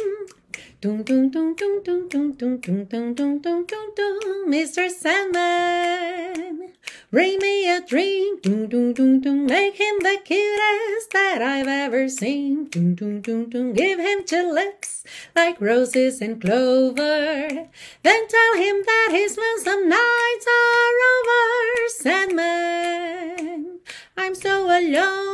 Dum 0.81 1.03
dum 1.03 1.29
dum 1.31 1.55
dum 1.55 1.81
dum 1.85 2.09
dum 2.09 2.33
dum 2.35 2.57
dum 2.59 2.83
dum 2.83 3.15
dum 3.15 3.39
dum 3.39 3.65
dum 3.65 3.93
dum 3.95 4.51
Mr. 4.51 4.89
Sandman 4.89 6.73
Bring 7.11 7.39
me 7.39 7.71
a 7.71 7.79
dream. 7.79 8.41
Dum 8.41 8.67
dum 8.67 8.91
dum 8.91 9.21
dum 9.21 9.45
Make 9.45 9.75
him 9.75 9.99
the 9.99 10.17
cutest 10.25 11.11
that 11.13 11.41
I've 11.41 11.69
ever 11.69 12.09
seen. 12.09 12.67
Dum 12.67 12.93
dum 12.93 13.21
dum 13.21 13.49
dum 13.49 13.71
Give 13.71 13.97
him 13.97 14.25
tulips 14.25 15.05
like 15.37 15.61
roses 15.61 16.19
and 16.19 16.41
clover. 16.41 17.69
Then 18.03 18.27
tell 18.27 18.55
him 18.55 18.83
that 18.85 19.09
his 19.11 19.37
lonesome 19.37 19.87
nights 19.87 20.45
are 20.59 20.95
over. 21.13 21.87
Sandman 21.87 23.79
I'm 24.17 24.35
so 24.35 24.65
alone 24.65 25.29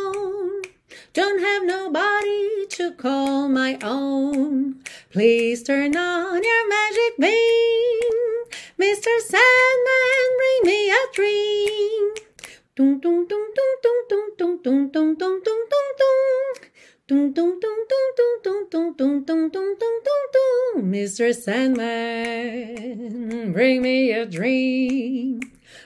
don't 1.14 1.40
have 1.40 1.64
nobody 1.66 2.68
to 2.70 2.92
call 2.94 3.48
my 3.50 3.78
own. 3.82 4.82
Please 5.12 5.64
turn 5.64 5.96
on 5.96 6.44
your 6.44 6.70
magic 6.70 7.18
beam. 7.20 8.12
Mr. 8.80 9.20
Sandman, 9.20 10.38
bring 10.38 10.62
me 10.64 10.90
a 10.92 11.08
dream. 11.14 12.14
Dum 12.76 13.00
dum 13.00 13.28
dum 13.28 13.54
dum 13.56 13.76
dum 13.82 13.98
dum 14.10 14.30
dum 14.38 14.60
dum 14.62 14.92
dum 14.92 15.16
dum 15.16 15.42
dum 15.44 15.64
dum 15.70 15.88
dum. 16.00 16.56
Dum 17.08 17.34
dum 17.34 17.60
dum 17.60 17.86
dum 17.90 18.06
dum 18.18 18.34
dum 18.44 18.68
dum 18.70 19.24
dum 19.24 19.24
dum 19.26 19.50
dum 19.52 19.76
dum 19.80 20.24
dum. 20.34 20.92
Mr. 20.92 21.34
Sandman, 21.34 22.74
bring 23.54 23.82
me 23.82 24.12
a 24.12 24.26
dream. 24.26 25.40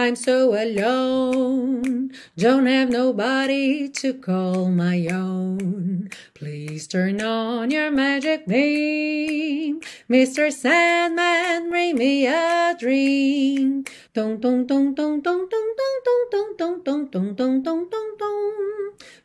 I'm 0.00 0.14
so 0.14 0.54
alone. 0.54 2.12
Don't 2.36 2.66
have 2.66 2.88
nobody 2.88 3.88
to 3.98 4.14
call 4.14 4.70
my 4.70 5.08
own. 5.10 6.10
Please 6.34 6.86
turn 6.86 7.20
on 7.20 7.72
your 7.72 7.90
magic 7.90 8.46
beam. 8.46 9.80
Mr. 10.08 10.52
Sandman, 10.52 11.68
bring 11.68 11.96
me 11.98 12.28
a 12.28 12.76
dream. 12.78 13.82
Dong 14.14 14.38
dong 14.38 14.68
dong 14.68 14.94
dong 14.94 15.20
dong 15.20 15.48
dong 15.50 15.74
dong 15.74 15.98
dong 16.30 16.54
dong 16.56 16.82
dong 16.84 17.08
dong 17.10 17.34
dong 17.34 17.62
dong 17.64 17.90
dong 17.90 18.16
dong. 18.20 18.54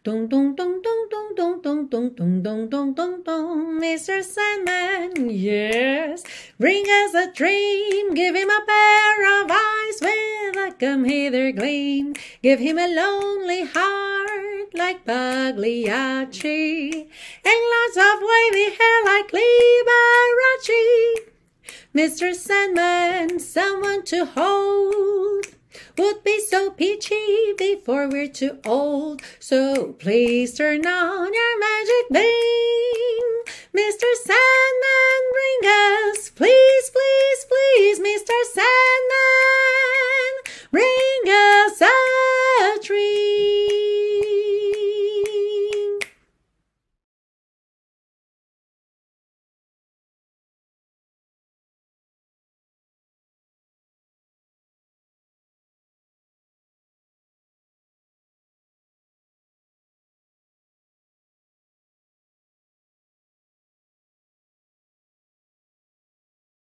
Dong 0.04 0.28
dong 0.28 0.56
dong 0.56 0.82
dong 0.82 1.08
dong 1.12 1.36
dong 1.38 1.62
dong 1.62 1.88
dong 1.88 2.42
dong 2.42 2.70
dong 2.70 2.94
dong 2.96 3.24
dong. 3.24 3.80
Mr. 3.80 4.24
Sandman, 4.24 5.30
yes, 5.30 6.24
bring 6.60 6.84
us 7.06 7.14
a 7.14 7.32
dream. 7.32 8.16
Give 8.16 8.34
him 8.34 8.50
a 8.50 8.62
pair 8.66 9.44
of 9.44 9.52
eyes 9.52 10.02
with 10.02 10.34
come 10.72 11.06
hither 11.06 11.52
gleam. 11.52 12.16
Give 12.42 12.60
him 12.60 12.78
a 12.78 12.88
lonely 12.88 13.66
heart 13.66 14.74
like 14.74 15.06
Pagliacci, 15.06 16.92
and 16.92 17.62
lots 17.74 17.98
of 17.98 18.22
wavy 18.22 18.76
hair 18.76 19.04
like 19.06 19.32
Liberace. 19.32 20.74
Mr. 21.96 22.34
Sandman, 22.34 23.40
someone 23.40 24.04
to 24.06 24.26
hold 24.26 25.46
would 25.98 26.24
be 26.24 26.40
so 26.40 26.72
peachy 26.72 27.54
before 27.58 28.10
we're 28.10 28.28
too 28.28 28.60
old. 28.66 29.22
So 29.40 29.94
please 29.94 30.56
turn 30.58 30.86
on 30.88 31.34
your 31.34 31.60
magic 31.60 32.10
beam. 32.12 33.44
Mr. 33.76 34.10
Sandman, 34.24 35.22
bring 35.34 35.72
us, 35.72 36.30
please, 36.30 36.90
please, 36.90 37.46
please, 37.46 38.00
Mr. 38.00 38.34
Sandman. 38.54 40.13
Ring 40.74 40.84
us 41.28 41.82
a 41.82 42.80
tree. 42.82 43.23